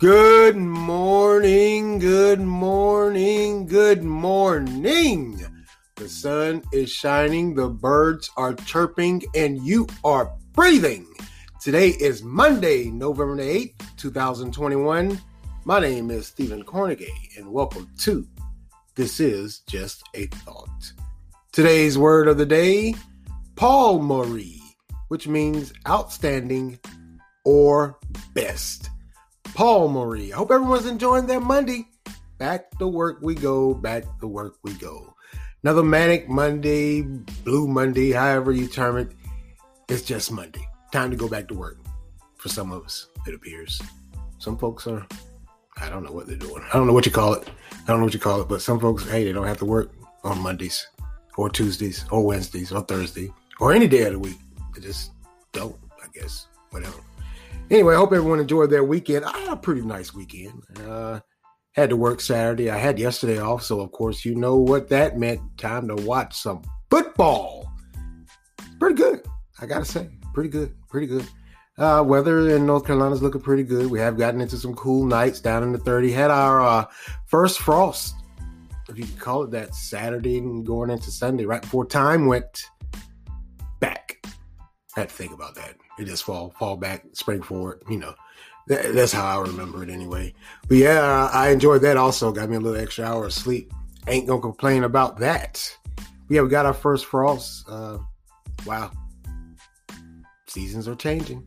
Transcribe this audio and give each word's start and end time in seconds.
Good 0.00 0.56
morning, 0.56 1.98
good 1.98 2.40
morning, 2.40 3.66
good 3.66 4.02
morning. 4.02 5.44
The 5.96 6.08
sun 6.08 6.62
is 6.72 6.90
shining, 6.90 7.54
the 7.54 7.68
birds 7.68 8.30
are 8.38 8.54
chirping, 8.54 9.22
and 9.34 9.62
you 9.62 9.86
are 10.02 10.32
breathing. 10.54 11.06
Today 11.60 11.90
is 11.90 12.22
Monday, 12.22 12.86
November 12.86 13.36
8th, 13.36 13.74
2021. 13.98 15.20
My 15.66 15.80
name 15.80 16.10
is 16.10 16.28
Stephen 16.28 16.64
Cornegay, 16.64 17.36
and 17.36 17.52
welcome 17.52 17.86
to 17.98 18.26
This 18.94 19.20
Is 19.20 19.58
Just 19.68 20.02
a 20.14 20.28
Thought. 20.28 20.94
Today's 21.52 21.98
word 21.98 22.26
of 22.26 22.38
the 22.38 22.46
day, 22.46 22.94
Palmary, 23.54 24.60
which 25.08 25.28
means 25.28 25.74
outstanding 25.86 26.78
or 27.44 27.98
best. 28.32 28.89
Palmary. 29.54 30.32
I 30.32 30.36
hope 30.36 30.50
everyone's 30.50 30.86
enjoying 30.86 31.26
their 31.26 31.40
Monday. 31.40 31.86
Back 32.38 32.70
to 32.78 32.88
work 32.88 33.18
we 33.20 33.34
go, 33.34 33.74
back 33.74 34.04
to 34.20 34.26
work 34.26 34.56
we 34.62 34.72
go. 34.74 35.14
Another 35.62 35.82
manic 35.82 36.28
Monday, 36.28 37.02
blue 37.02 37.68
Monday, 37.68 38.12
however 38.12 38.52
you 38.52 38.66
term 38.66 38.96
it. 38.96 39.12
It's 39.88 40.02
just 40.02 40.32
Monday. 40.32 40.66
Time 40.92 41.10
to 41.10 41.16
go 41.16 41.28
back 41.28 41.48
to 41.48 41.54
work. 41.54 41.78
For 42.36 42.48
some 42.48 42.72
of 42.72 42.84
us, 42.84 43.08
it 43.26 43.34
appears. 43.34 43.80
Some 44.38 44.56
folks 44.56 44.86
are, 44.86 45.06
I 45.76 45.90
don't 45.90 46.02
know 46.02 46.12
what 46.12 46.26
they're 46.26 46.36
doing. 46.36 46.64
I 46.72 46.72
don't 46.78 46.86
know 46.86 46.94
what 46.94 47.04
you 47.04 47.12
call 47.12 47.34
it. 47.34 47.46
I 47.72 47.86
don't 47.86 47.98
know 47.98 48.04
what 48.04 48.14
you 48.14 48.20
call 48.20 48.40
it, 48.40 48.48
but 48.48 48.62
some 48.62 48.80
folks, 48.80 49.06
hey, 49.06 49.24
they 49.24 49.32
don't 49.32 49.46
have 49.46 49.58
to 49.58 49.66
work 49.66 49.92
on 50.24 50.38
Mondays 50.38 50.86
or 51.36 51.50
Tuesdays 51.50 52.06
or 52.10 52.24
Wednesdays 52.24 52.72
or 52.72 52.80
Thursday 52.82 53.30
or 53.58 53.74
any 53.74 53.86
day 53.86 54.02
of 54.04 54.12
the 54.12 54.18
week. 54.18 54.38
They 54.74 54.80
just 54.80 55.12
don't, 55.52 55.76
I 56.02 56.06
guess. 56.14 56.46
Whatever. 56.70 57.00
Anyway, 57.70 57.94
I 57.94 57.98
hope 57.98 58.12
everyone 58.12 58.40
enjoyed 58.40 58.70
their 58.70 58.82
weekend. 58.82 59.24
I 59.24 59.38
had 59.38 59.52
a 59.52 59.56
pretty 59.56 59.82
nice 59.82 60.12
weekend. 60.12 60.64
Uh, 60.84 61.20
had 61.72 61.90
to 61.90 61.96
work 61.96 62.20
Saturday. 62.20 62.68
I 62.68 62.76
had 62.76 62.98
yesterday 62.98 63.38
off, 63.38 63.62
so 63.62 63.80
of 63.80 63.92
course 63.92 64.24
you 64.24 64.34
know 64.34 64.56
what 64.56 64.88
that 64.88 65.18
meant. 65.18 65.40
Time 65.56 65.86
to 65.86 65.94
watch 65.94 66.36
some 66.36 66.62
football. 66.90 67.72
Pretty 68.80 68.96
good, 68.96 69.24
I 69.60 69.66
gotta 69.66 69.84
say. 69.84 70.08
Pretty 70.34 70.48
good, 70.48 70.74
pretty 70.88 71.06
good. 71.06 71.26
Uh, 71.78 72.02
weather 72.04 72.56
in 72.56 72.66
North 72.66 72.84
Carolina 72.84 73.14
is 73.14 73.22
looking 73.22 73.40
pretty 73.40 73.62
good. 73.62 73.86
We 73.86 74.00
have 74.00 74.18
gotten 74.18 74.40
into 74.40 74.56
some 74.56 74.74
cool 74.74 75.06
nights 75.06 75.40
down 75.40 75.62
in 75.62 75.70
the 75.70 75.78
30. 75.78 76.10
Had 76.10 76.30
our 76.32 76.60
uh, 76.60 76.84
first 77.26 77.60
frost, 77.60 78.16
if 78.88 78.98
you 78.98 79.04
can 79.04 79.16
call 79.16 79.44
it 79.44 79.52
that, 79.52 79.76
Saturday 79.76 80.38
and 80.38 80.66
going 80.66 80.90
into 80.90 81.12
Sunday, 81.12 81.46
right 81.46 81.62
before 81.62 81.86
time 81.86 82.26
went 82.26 82.64
back. 83.78 84.18
I 84.96 85.00
had 85.00 85.08
to 85.08 85.14
think 85.14 85.32
about 85.32 85.54
that. 85.54 85.76
Just 86.04 86.24
fall 86.24 86.54
fall 86.58 86.76
back, 86.76 87.04
spring 87.12 87.42
forward. 87.42 87.82
You 87.88 87.98
know, 87.98 88.14
that, 88.68 88.94
that's 88.94 89.12
how 89.12 89.26
I 89.26 89.42
remember 89.42 89.82
it 89.82 89.90
anyway. 89.90 90.32
But 90.68 90.78
yeah, 90.78 91.28
I 91.32 91.50
enjoyed 91.50 91.82
that. 91.82 91.96
Also, 91.96 92.32
got 92.32 92.48
me 92.48 92.56
a 92.56 92.60
little 92.60 92.80
extra 92.80 93.04
hour 93.04 93.26
of 93.26 93.32
sleep. 93.32 93.72
Ain't 94.06 94.26
gonna 94.26 94.40
complain 94.40 94.84
about 94.84 95.18
that. 95.18 95.76
Yeah, 96.28 96.42
we 96.42 96.48
got 96.48 96.66
our 96.66 96.74
first 96.74 97.06
frost. 97.06 97.68
Uh, 97.68 97.98
wow, 98.64 98.90
seasons 100.46 100.88
are 100.88 100.94
changing. 100.94 101.46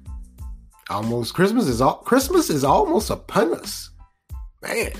Almost 0.90 1.34
Christmas 1.34 1.68
is 1.68 1.82
all 1.82 1.96
Christmas 1.96 2.50
is 2.50 2.64
almost 2.64 3.10
upon 3.10 3.54
us. 3.56 3.90
Man, 4.62 4.92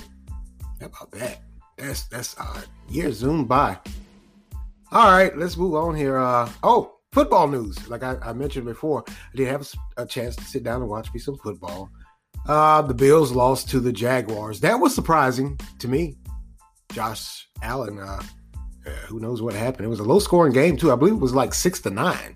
how 0.80 0.88
about 0.88 1.12
that? 1.12 1.42
That's 1.78 2.04
that's 2.06 2.38
odd. 2.40 2.66
year 2.90 3.12
zoom 3.12 3.46
by. 3.46 3.78
All 4.92 5.12
right, 5.12 5.36
let's 5.38 5.58
move 5.58 5.76
on 5.76 5.96
here. 5.96 6.18
Uh, 6.18 6.50
oh, 6.62 7.00
football 7.14 7.48
news. 7.48 7.88
Like 7.90 8.04
I, 8.04 8.18
I, 8.22 8.34
mentioned 8.34 8.66
before, 8.66 9.04
I 9.08 9.36
did 9.36 9.48
have 9.48 9.68
a, 9.98 10.06
chance 10.06 10.36
to 10.36 10.44
sit 10.44 10.64
down 10.64 10.82
and 10.82 10.90
watch 10.90 11.14
me 11.14 11.20
some 11.20 11.38
football. 11.38 11.90
Uh, 12.48 12.82
the 12.82 12.94
Bills 12.94 13.32
lost 13.32 13.70
to 13.70 13.80
the 13.80 13.94
Jaguars. 13.94 14.60
That 14.60 14.80
was 14.80 14.94
surprising 14.94 15.60
to 15.80 15.88
me. 15.88 16.18
Josh 16.92 17.48
Allen, 17.62 18.00
uh, 18.00 18.22
uh, 18.86 18.90
who 19.08 19.20
knows 19.20 19.42
what 19.42 19.54
happened? 19.54 19.86
It 19.86 19.90
was 19.90 20.00
a 20.00 20.04
low 20.04 20.20
scoring 20.20 20.54
game, 20.54 20.76
too. 20.76 20.92
I 20.92 20.96
believe 20.96 21.14
it 21.14 21.20
was 21.22 21.34
like 21.34 21.54
six 21.54 21.80
to 21.82 21.90
nine. 21.90 22.36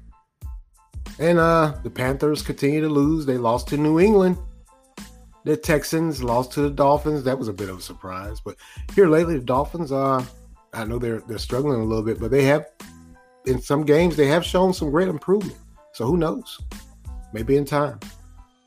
And 1.19 1.40
uh, 1.40 1.75
the 1.84 1.90
Panthers 1.90 2.41
continue 2.41 2.81
to 2.81 2.90
lose. 2.90 3.25
They 3.25 3.38
lost 3.38 3.68
to 3.69 3.78
New 3.78 4.00
England. 4.00 4.38
The 5.44 5.57
Texans 5.57 6.24
lost 6.24 6.51
to 6.53 6.62
the 6.62 6.69
Dolphins. 6.69 7.24
That 7.24 7.40
was 7.40 7.47
a 7.47 7.53
bit 7.53 7.69
of 7.69 7.80
a 7.80 7.81
surprise. 7.81 8.40
But 8.44 8.57
here 8.94 9.07
lately, 9.07 9.38
the 9.38 9.46
Dolphins, 9.46 9.91
uh, 9.91 10.24
I 10.74 10.84
know 10.84 11.00
they're 11.00 11.22
they're 11.22 11.38
struggling 11.38 11.80
a 11.80 11.85
little 11.85 12.03
bit, 12.03 12.19
but 12.19 12.31
they 12.31 12.44
have 12.44 12.66
in 13.47 13.62
some 13.62 13.84
games 13.84 14.16
they 14.16 14.28
have 14.28 14.46
shown 14.46 14.74
some 14.74 14.91
great 14.91 15.08
improvement. 15.08 15.58
So 15.94 16.06
who 16.06 16.18
knows? 16.18 16.59
Maybe 17.34 17.58
in 17.58 17.66
time. 17.66 18.00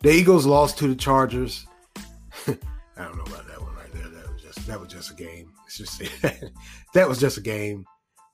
The 0.00 0.10
Eagles 0.10 0.46
lost 0.46 0.78
to 0.78 0.88
the 0.88 0.94
Chargers. 0.94 1.66
I 2.46 2.56
don't 2.96 3.16
know 3.16 3.24
about 3.24 3.46
that 3.46 3.60
one 3.60 3.74
right 3.76 3.92
there. 3.92 4.08
That 4.08 4.32
was 4.32 4.42
just 4.42 4.66
that 4.66 4.80
was 4.80 4.88
just 4.88 5.10
a 5.10 5.14
game. 5.14 5.52
It's 5.66 5.78
just 5.78 6.02
that 6.94 7.08
was 7.08 7.20
just 7.20 7.38
a 7.38 7.42
game. 7.42 7.84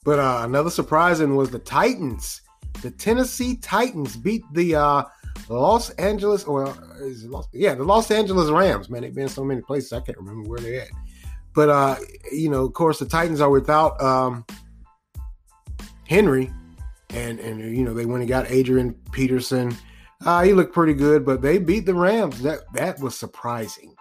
But 0.05 0.19
uh, 0.21 0.43
another 0.45 0.71
surprising 0.71 1.35
was 1.35 1.51
the 1.51 1.59
Titans. 1.59 2.43
The 2.83 2.91
Tennessee 2.91 3.57
Titans 3.57 4.17
beat 4.17 4.45
the 4.53 4.77
uh, 4.77 5.05
Los 5.49 5.91
Angeles, 5.91 6.45
it 6.45 6.49
Los, 6.49 7.49
yeah, 7.53 7.75
the 7.75 7.85
Los 7.85 8.11
Angeles 8.11 8.51
Rams. 8.51 8.89
Man, 8.89 9.03
they've 9.03 9.15
been 9.15 9.29
so 9.29 9.45
many 9.45 9.63
places 9.63 9.93
I 9.93 10.01
can't 10.01 10.19
remember 10.19 10.49
where 10.49 10.61
they're 10.61 10.83
at. 10.83 10.89
But 11.55 11.71
uh, 11.71 11.97
you 12.31 12.51
know, 12.51 12.65
of 12.65 12.73
course, 12.75 12.99
the 12.99 13.07
Titans 13.07 13.41
are 13.41 13.51
without 13.51 14.01
um, 14.01 14.45
Henry, 16.09 16.53
and 17.11 17.39
and 17.41 17.61
you 17.61 17.85
know 17.85 17.95
they 17.95 18.07
went 18.07 18.23
and 18.23 18.29
got 18.29 18.51
Adrian 18.51 18.95
Peterson. 19.13 19.77
Uh, 20.25 20.43
he 20.43 20.53
looked 20.53 20.73
pretty 20.73 20.95
good, 20.95 21.27
but 21.27 21.43
they 21.43 21.59
beat 21.59 21.87
the 21.87 21.95
Rams. 21.95 22.41
That 22.43 22.61
that 22.75 23.01
was 23.01 23.17
surprising. 23.17 23.95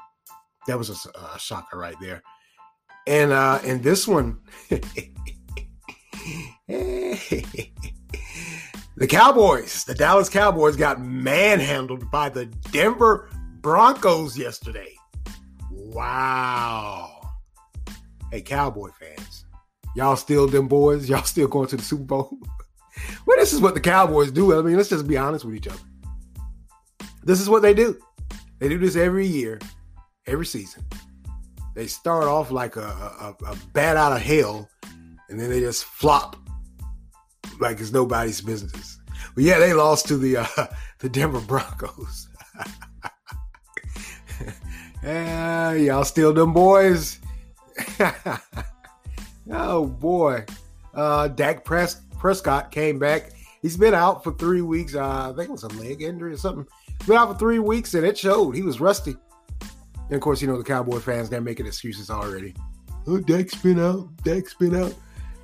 That 0.67 0.77
was 0.77 0.89
a, 0.89 1.35
a 1.35 1.39
shocker 1.39 1.77
right 1.77 1.95
there. 2.01 2.21
And 3.07 3.31
uh, 3.31 3.59
and 3.63 3.83
this 3.83 4.07
one, 4.07 4.39
the 6.67 7.69
Cowboys, 9.07 9.83
the 9.83 9.93
Dallas 9.93 10.29
Cowboys, 10.29 10.75
got 10.75 11.01
manhandled 11.01 12.09
by 12.09 12.29
the 12.29 12.47
Denver 12.71 13.29
Broncos 13.61 14.37
yesterday. 14.37 14.93
Wow. 15.71 17.11
Hey, 18.31 18.41
Cowboy 18.41 18.89
fans, 18.99 19.44
Y'all 19.95 20.15
still 20.15 20.47
them 20.47 20.67
boys? 20.67 21.09
Y'all 21.09 21.23
still 21.23 21.47
going 21.47 21.67
to 21.69 21.77
the 21.77 21.83
Super 21.83 22.03
Bowl? 22.03 22.37
well, 23.25 23.37
this 23.37 23.53
is 23.53 23.61
what 23.61 23.73
the 23.73 23.79
Cowboys 23.79 24.31
do. 24.31 24.57
I 24.57 24.61
mean, 24.61 24.77
let's 24.77 24.89
just 24.89 25.07
be 25.07 25.17
honest 25.17 25.45
with 25.45 25.55
each 25.55 25.67
other. 25.67 25.79
This 27.23 27.41
is 27.41 27.49
what 27.49 27.61
they 27.61 27.73
do. 27.73 27.97
They 28.59 28.69
do 28.69 28.77
this 28.77 28.95
every 28.95 29.25
year, 29.25 29.59
every 30.27 30.45
season. 30.45 30.83
They 31.73 31.87
start 31.87 32.25
off 32.25 32.51
like 32.51 32.75
a, 32.77 32.81
a, 32.81 33.35
a 33.47 33.57
bat 33.73 33.97
out 33.97 34.13
of 34.13 34.21
hell, 34.21 34.69
and 35.29 35.39
then 35.39 35.49
they 35.49 35.59
just 35.59 35.85
flop 35.85 36.37
like 37.59 37.79
it's 37.79 37.91
nobody's 37.91 38.41
business. 38.41 38.99
But 39.33 39.43
yeah, 39.43 39.59
they 39.59 39.73
lost 39.73 40.07
to 40.07 40.17
the 40.17 40.37
uh, 40.37 40.67
the 40.99 41.09
Denver 41.09 41.41
Broncos. 41.41 42.29
yeah, 45.03 45.73
y'all 45.73 46.05
still 46.05 46.33
them 46.33 46.53
boys. 46.53 47.19
Oh 49.51 49.85
boy, 49.85 50.45
uh, 50.93 51.27
Dak 51.29 51.63
Pres- 51.63 52.01
Prescott 52.17 52.71
came 52.71 52.99
back. 52.99 53.31
He's 53.61 53.77
been 53.77 53.93
out 53.93 54.23
for 54.23 54.31
three 54.33 54.61
weeks. 54.61 54.95
Uh, 54.95 55.31
I 55.31 55.33
think 55.35 55.49
it 55.49 55.51
was 55.51 55.63
a 55.63 55.67
leg 55.69 56.01
injury 56.01 56.33
or 56.33 56.37
something. 56.37 56.67
He's 56.99 57.07
Been 57.07 57.17
out 57.17 57.31
for 57.31 57.37
three 57.37 57.59
weeks, 57.59 57.93
and 57.93 58.05
it 58.05 58.17
showed. 58.17 58.55
He 58.55 58.61
was 58.61 58.79
rusty. 58.79 59.15
And 59.61 60.13
of 60.13 60.21
course, 60.21 60.41
you 60.41 60.47
know 60.47 60.57
the 60.57 60.63
Cowboy 60.63 60.99
fans 60.99 61.29
they're 61.29 61.41
making 61.41 61.65
excuses 61.65 62.09
already. 62.09 62.53
Oh, 63.07 63.19
Dak's 63.19 63.55
been 63.55 63.79
out. 63.79 64.15
Dak's 64.23 64.53
been 64.53 64.75
out. 64.75 64.93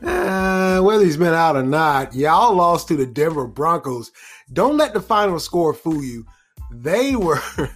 Uh, 0.04 0.82
whether 0.82 1.04
he's 1.04 1.18
been 1.18 1.34
out 1.34 1.56
or 1.56 1.64
not, 1.64 2.16
y'all 2.16 2.56
lost 2.56 2.88
to 2.88 2.96
the 2.96 3.06
Denver 3.06 3.46
Broncos. 3.46 4.12
Don't 4.54 4.78
let 4.78 4.94
the 4.94 5.02
final 5.02 5.40
score 5.40 5.74
fool 5.74 6.04
you. 6.04 6.26
They 6.72 7.16
were. 7.16 7.40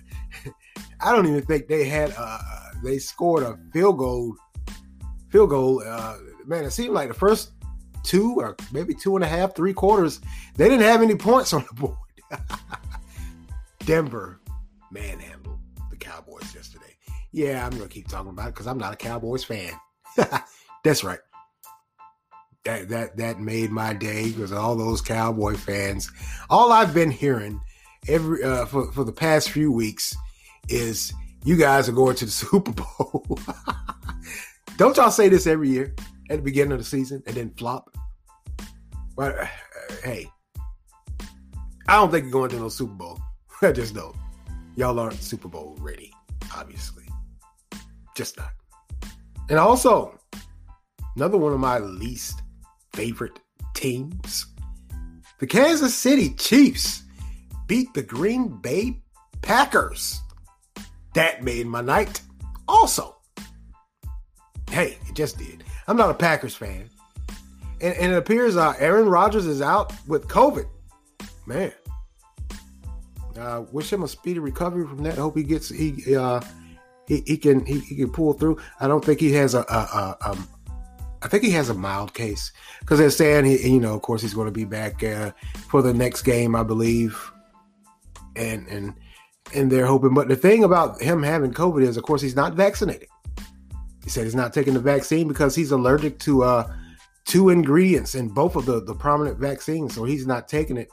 I 1.01 1.11
don't 1.11 1.27
even 1.27 1.43
think 1.43 1.67
they 1.67 1.85
had. 1.85 2.13
Uh, 2.17 2.39
they 2.83 2.97
scored 2.97 3.43
a 3.43 3.59
field 3.71 3.97
goal 3.97 4.35
field 5.35 5.49
goal. 5.49 5.83
Uh, 5.85 6.15
man, 6.45 6.63
it 6.63 6.71
seemed 6.71 6.93
like 6.93 7.09
the 7.09 7.13
first 7.13 7.51
two 8.03 8.35
or 8.39 8.55
maybe 8.71 8.93
two 8.93 9.17
and 9.17 9.23
a 9.23 9.27
half, 9.27 9.53
three 9.53 9.73
quarters, 9.73 10.21
they 10.55 10.69
didn't 10.69 10.85
have 10.85 11.01
any 11.01 11.15
points 11.15 11.51
on 11.51 11.65
the 11.67 11.73
board. 11.81 11.97
Denver 13.79 14.39
manhandled 14.91 15.59
the 15.89 15.97
Cowboys 15.97 16.55
yesterday. 16.55 16.95
Yeah, 17.33 17.65
I'm 17.65 17.77
gonna 17.77 17.89
keep 17.89 18.07
talking 18.07 18.29
about 18.29 18.47
it 18.47 18.53
because 18.53 18.65
I'm 18.65 18.77
not 18.77 18.93
a 18.93 18.95
Cowboys 18.95 19.43
fan. 19.43 19.73
That's 20.85 21.03
right. 21.03 21.19
That 22.63 22.87
that 22.87 23.17
that 23.17 23.41
made 23.41 23.71
my 23.71 23.93
day 23.93 24.31
because 24.31 24.53
all 24.53 24.77
those 24.77 25.01
Cowboy 25.01 25.55
fans. 25.55 26.09
All 26.49 26.71
I've 26.71 26.93
been 26.93 27.11
hearing 27.11 27.59
every 28.07 28.41
uh, 28.41 28.67
for 28.67 28.89
for 28.93 29.03
the 29.03 29.11
past 29.11 29.49
few 29.49 29.69
weeks 29.69 30.15
is 30.69 31.11
you 31.43 31.57
guys 31.57 31.89
are 31.89 31.91
going 31.91 32.15
to 32.15 32.25
the 32.25 32.31
Super 32.45 32.71
Bowl. 32.71 33.37
Don't 34.77 34.97
y'all 34.97 35.11
say 35.11 35.29
this 35.29 35.47
every 35.47 35.69
year 35.69 35.95
at 36.29 36.37
the 36.37 36.43
beginning 36.43 36.73
of 36.73 36.79
the 36.79 36.85
season 36.85 37.23
and 37.25 37.35
then 37.35 37.51
flop? 37.57 37.95
Well, 39.15 39.33
uh, 39.39 39.47
hey, 40.03 40.29
I 41.87 41.95
don't 41.95 42.11
think 42.11 42.23
you're 42.23 42.31
going 42.31 42.49
to 42.49 42.59
no 42.59 42.69
Super 42.69 42.93
Bowl. 42.93 43.19
I 43.61 43.71
just 43.71 43.95
don't. 43.95 44.15
Y'all 44.75 44.99
aren't 44.99 45.21
Super 45.21 45.47
Bowl 45.47 45.77
ready. 45.79 46.11
obviously. 46.55 47.05
Just 48.15 48.37
not. 48.37 48.51
And 49.49 49.59
also, 49.59 50.19
another 51.15 51.37
one 51.37 51.53
of 51.53 51.59
my 51.59 51.77
least 51.79 52.41
favorite 52.93 53.39
teams, 53.73 54.47
the 55.39 55.47
Kansas 55.47 55.95
City 55.95 56.33
Chiefs 56.33 57.03
beat 57.67 57.93
the 57.93 58.03
Green 58.03 58.59
Bay 58.61 59.01
Packers. 59.41 60.19
That 61.13 61.43
made 61.43 61.67
my 61.67 61.81
night. 61.81 62.21
Also, 62.67 63.14
hey, 64.75 64.97
it 65.07 65.15
just 65.15 65.37
did. 65.37 65.63
I'm 65.87 65.95
not 65.95 66.09
a 66.09 66.13
Packers 66.13 66.53
fan. 66.53 66.89
And, 67.79 67.95
and 67.95 68.11
it 68.11 68.17
appears 68.17 68.57
uh, 68.57 68.73
Aaron 68.77 69.07
Rodgers 69.07 69.45
is 69.45 69.61
out 69.61 69.93
with 70.05 70.27
COVID. 70.27 70.65
Man, 71.45 71.71
uh, 73.39 73.63
wish 73.71 73.91
him 73.93 74.03
a 74.03 74.07
speedy 74.07 74.39
recovery 74.39 74.85
from 74.85 75.01
that. 75.03 75.17
Hope 75.17 75.37
he 75.37 75.43
gets 75.43 75.69
he 75.69 76.15
uh, 76.15 76.41
he, 77.07 77.23
he 77.25 77.37
can 77.37 77.65
he, 77.65 77.79
he, 77.79 77.95
can 77.95 78.11
pull 78.11 78.33
through. 78.33 78.57
I 78.79 78.87
don't 78.87 79.03
think 79.03 79.19
he 79.19 79.31
has 79.33 79.53
a, 79.53 79.59
a, 79.59 80.17
a 80.21 80.31
um, 80.31 80.47
I 81.21 81.27
think 81.27 81.43
he 81.43 81.51
has 81.51 81.69
a 81.69 81.73
mild 81.73 82.13
case 82.13 82.51
because 82.79 82.99
they're 82.99 83.09
saying 83.11 83.45
he, 83.45 83.69
you 83.69 83.79
know, 83.79 83.93
of 83.93 84.01
course, 84.01 84.21
he's 84.21 84.33
going 84.33 84.47
to 84.47 84.51
be 84.51 84.65
back 84.65 85.03
uh, 85.03 85.31
for 85.69 85.81
the 85.81 85.93
next 85.93 86.23
game, 86.23 86.55
I 86.55 86.63
believe, 86.63 87.31
and 88.35 88.67
and 88.67 88.93
and 89.53 89.71
they're 89.71 89.85
hoping. 89.85 90.13
But 90.13 90.27
the 90.27 90.35
thing 90.35 90.63
about 90.63 91.01
him 91.01 91.23
having 91.23 91.53
COVID 91.53 91.83
is, 91.83 91.95
of 91.95 92.03
course, 92.03 92.21
he's 92.21 92.35
not 92.35 92.55
vaccinated. 92.55 93.07
He 94.05 94.09
said 94.09 94.23
he's 94.23 94.35
not 94.35 94.53
taking 94.53 94.73
the 94.73 94.79
vaccine 94.79 95.27
because 95.27 95.53
he's 95.53 95.71
allergic 95.71 96.19
to 96.19 96.43
uh, 96.43 96.73
two 97.25 97.49
ingredients 97.49 98.15
in 98.15 98.29
both 98.29 98.55
of 98.55 98.65
the 98.65 98.79
the 98.79 98.95
prominent 98.95 99.37
vaccines, 99.37 99.93
so 99.93 100.05
he's 100.05 100.25
not 100.25 100.47
taking 100.47 100.77
it 100.77 100.89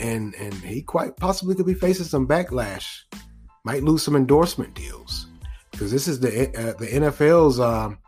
and 0.00 0.34
and 0.34 0.54
he 0.54 0.82
quite 0.82 1.16
possibly 1.16 1.54
could 1.54 1.66
be 1.66 1.74
facing 1.74 2.06
some 2.06 2.26
backlash. 2.26 3.02
Might 3.64 3.82
lose 3.82 4.02
some 4.02 4.16
endorsement 4.16 4.74
deals 4.74 5.26
because 5.72 5.90
this 5.90 6.08
is 6.08 6.20
the 6.20 6.48
uh, 6.56 6.78
the 6.78 6.86
NFL's. 6.86 7.60
Um, 7.60 7.98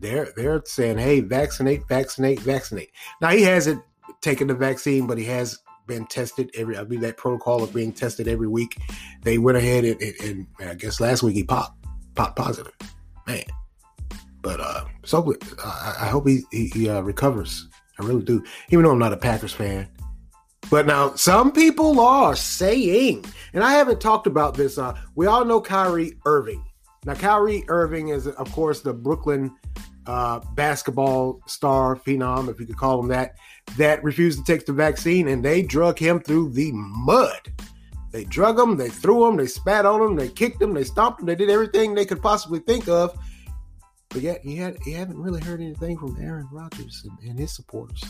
they're 0.00 0.28
they're 0.36 0.62
saying, 0.64 0.98
hey, 0.98 1.20
vaccinate, 1.20 1.88
vaccinate, 1.88 2.40
vaccinate. 2.40 2.90
Now 3.20 3.30
he 3.30 3.42
hasn't 3.42 3.82
taken 4.20 4.48
the 4.48 4.54
vaccine, 4.54 5.06
but 5.06 5.18
he 5.18 5.24
has 5.24 5.58
been 5.86 6.06
tested 6.06 6.50
every. 6.54 6.76
I 6.76 6.84
mean 6.84 7.00
that 7.00 7.16
protocol 7.16 7.62
of 7.62 7.72
being 7.72 7.92
tested 7.92 8.28
every 8.28 8.48
week. 8.48 8.78
They 9.22 9.38
went 9.38 9.58
ahead 9.58 9.84
and, 9.84 10.00
and, 10.00 10.46
and 10.60 10.70
I 10.70 10.74
guess 10.74 11.00
last 11.00 11.22
week 11.22 11.34
he 11.34 11.44
popped 11.44 11.84
popped 12.14 12.36
positive. 12.36 12.74
Man, 13.28 13.44
but 14.42 14.58
uh, 14.58 14.84
so 15.04 15.34
uh, 15.62 15.94
I 16.00 16.08
hope 16.08 16.26
he 16.26 16.42
he, 16.50 16.66
he 16.68 16.88
uh, 16.88 17.02
recovers. 17.02 17.68
I 18.00 18.04
really 18.04 18.24
do. 18.24 18.42
Even 18.70 18.84
though 18.84 18.92
I'm 18.92 18.98
not 18.98 19.12
a 19.12 19.16
Packers 19.16 19.52
fan, 19.52 19.86
but 20.70 20.86
now 20.86 21.14
some 21.14 21.52
people 21.52 22.00
are 22.00 22.34
saying, 22.34 23.24
and 23.52 23.62
I 23.62 23.72
haven't 23.72 24.00
talked 24.00 24.26
about 24.26 24.54
this. 24.54 24.78
Uh, 24.78 24.98
we 25.14 25.26
all 25.26 25.44
know 25.44 25.60
Kyrie 25.60 26.14
Irving. 26.24 26.64
Now, 27.04 27.14
Kyrie 27.14 27.64
Irving 27.68 28.08
is, 28.08 28.26
of 28.26 28.52
course, 28.52 28.80
the 28.80 28.92
Brooklyn 28.92 29.54
uh, 30.06 30.40
basketball 30.54 31.40
star 31.46 31.96
phenom, 31.96 32.48
if 32.48 32.58
you 32.58 32.66
could 32.66 32.76
call 32.76 33.00
him 33.00 33.08
that, 33.08 33.36
that 33.76 34.02
refused 34.02 34.38
to 34.38 34.44
take 34.44 34.66
the 34.66 34.72
vaccine, 34.72 35.28
and 35.28 35.44
they 35.44 35.62
drug 35.62 35.98
him 35.98 36.20
through 36.20 36.50
the 36.50 36.72
mud. 36.72 37.52
They 38.18 38.24
drug 38.24 38.58
him, 38.58 38.76
they 38.76 38.88
threw 38.88 39.28
him, 39.28 39.36
they 39.36 39.46
spat 39.46 39.86
on 39.86 40.02
him, 40.02 40.16
they 40.16 40.28
kicked 40.28 40.60
him, 40.60 40.74
they 40.74 40.82
stomped 40.82 41.20
him, 41.20 41.26
they 41.26 41.36
did 41.36 41.50
everything 41.50 41.94
they 41.94 42.04
could 42.04 42.20
possibly 42.20 42.58
think 42.58 42.88
of. 42.88 43.16
But 44.08 44.22
yet, 44.22 44.40
he 44.42 44.56
had 44.56 44.76
he 44.84 44.90
haven't 44.90 45.22
really 45.22 45.40
heard 45.40 45.60
anything 45.60 45.96
from 45.96 46.16
Aaron 46.20 46.48
Rodgers 46.50 47.06
and, 47.08 47.30
and 47.30 47.38
his 47.38 47.54
supporters. 47.54 48.02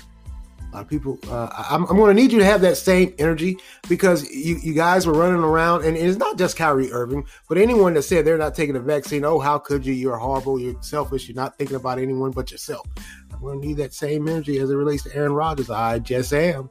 A 0.72 0.76
lot 0.76 0.80
of 0.84 0.88
people, 0.88 1.18
uh, 1.28 1.50
I'm, 1.68 1.84
I'm 1.84 1.96
going 1.98 2.16
to 2.16 2.22
need 2.22 2.32
you 2.32 2.38
to 2.38 2.44
have 2.46 2.62
that 2.62 2.78
same 2.78 3.14
energy 3.18 3.58
because 3.86 4.30
you, 4.30 4.56
you 4.62 4.72
guys 4.72 5.06
were 5.06 5.12
running 5.12 5.44
around, 5.44 5.84
and 5.84 5.94
it's 5.94 6.16
not 6.16 6.38
just 6.38 6.56
Kyrie 6.56 6.90
Irving, 6.90 7.26
but 7.46 7.58
anyone 7.58 7.92
that 7.92 8.04
said 8.04 8.24
they're 8.24 8.38
not 8.38 8.54
taking 8.54 8.72
the 8.72 8.80
vaccine. 8.80 9.26
Oh, 9.26 9.38
how 9.38 9.58
could 9.58 9.84
you? 9.84 9.92
You're 9.92 10.16
horrible. 10.16 10.58
You're 10.58 10.82
selfish. 10.82 11.28
You're 11.28 11.36
not 11.36 11.58
thinking 11.58 11.76
about 11.76 11.98
anyone 11.98 12.30
but 12.30 12.50
yourself. 12.50 12.86
I'm 13.30 13.40
going 13.40 13.60
to 13.60 13.66
need 13.66 13.76
that 13.76 13.92
same 13.92 14.26
energy 14.26 14.56
as 14.56 14.70
it 14.70 14.74
relates 14.74 15.02
to 15.02 15.14
Aaron 15.14 15.34
Rodgers. 15.34 15.68
I 15.68 15.98
just 15.98 16.32
am. 16.32 16.70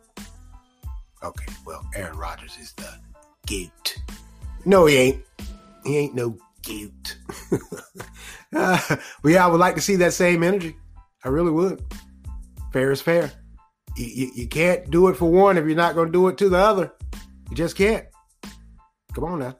Okay, 1.21 1.53
well, 1.67 1.87
Aaron 1.95 2.17
Rodgers 2.17 2.57
is 2.59 2.73
the 2.73 3.06
goat. 3.47 3.97
No, 4.65 4.85
he 4.85 4.97
ain't. 4.97 5.23
He 5.85 5.97
ain't 5.97 6.15
no 6.15 6.37
goat. 6.65 7.17
uh, 8.55 8.79
but 9.21 9.29
yeah, 9.29 9.45
I 9.45 9.47
would 9.47 9.59
like 9.59 9.75
to 9.75 9.81
see 9.81 9.95
that 9.97 10.13
same 10.13 10.43
energy. 10.43 10.75
I 11.23 11.29
really 11.29 11.51
would. 11.51 11.83
Fair 12.71 12.91
is 12.91 13.01
fair 13.01 13.31
you, 13.97 14.31
you 14.35 14.47
can't 14.47 14.89
do 14.89 15.07
it 15.07 15.17
for 15.17 15.29
one 15.29 15.57
if 15.57 15.65
you're 15.65 15.75
not 15.75 15.95
going 15.95 16.07
to 16.07 16.11
do 16.11 16.27
it 16.27 16.37
to 16.37 16.49
the 16.49 16.57
other. 16.57 16.93
You 17.49 17.55
just 17.55 17.75
can't. 17.75 18.05
Come 19.13 19.23
on 19.23 19.39
now. 19.39 19.57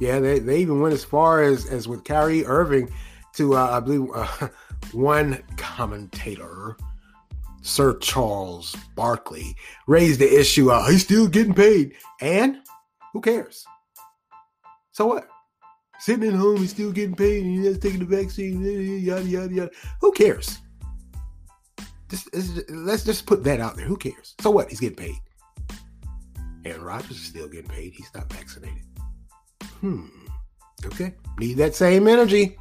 Yeah, 0.00 0.18
they, 0.18 0.38
they 0.38 0.58
even 0.58 0.80
went 0.80 0.94
as 0.94 1.04
far 1.04 1.42
as, 1.42 1.66
as 1.66 1.86
with 1.86 2.04
Kyrie 2.04 2.46
Irving 2.46 2.92
to, 3.34 3.54
uh, 3.54 3.70
I 3.70 3.80
believe, 3.80 4.08
uh, 4.14 4.48
one 4.92 5.42
commentator, 5.56 6.76
Sir 7.62 7.96
Charles 7.98 8.74
Barkley, 8.96 9.54
raised 9.86 10.20
the 10.20 10.40
issue 10.40 10.70
of 10.70 10.88
he's 10.88 11.04
still 11.04 11.28
getting 11.28 11.54
paid. 11.54 11.94
And 12.20 12.58
who 13.14 13.20
cares? 13.20 13.64
So 14.92 15.06
what? 15.06 15.28
Sitting 16.00 16.28
at 16.28 16.34
home, 16.34 16.58
he's 16.58 16.70
still 16.70 16.92
getting 16.92 17.14
paid 17.14 17.44
and 17.44 17.64
he's 17.64 17.78
taking 17.78 18.00
the 18.00 18.04
vaccine, 18.04 18.60
yada, 19.02 19.24
yada, 19.24 19.54
yada. 19.54 19.70
Who 20.00 20.12
cares? 20.12 20.58
Just, 22.10 22.28
let's 22.68 23.04
just 23.04 23.24
put 23.24 23.44
that 23.44 23.60
out 23.60 23.76
there. 23.76 23.86
Who 23.86 23.96
cares? 23.96 24.34
So 24.40 24.50
what? 24.50 24.68
He's 24.68 24.80
getting 24.80 24.96
paid. 24.96 25.16
Aaron 26.64 26.82
Rodgers 26.82 27.12
is 27.12 27.22
still 27.22 27.48
getting 27.48 27.70
paid. 27.70 27.92
He's 27.94 28.10
not 28.14 28.30
vaccinated. 28.32 28.82
Hmm. 29.80 30.06
Okay. 30.84 31.14
Need 31.38 31.54
that 31.58 31.76
same 31.76 32.08
energy. 32.08 32.58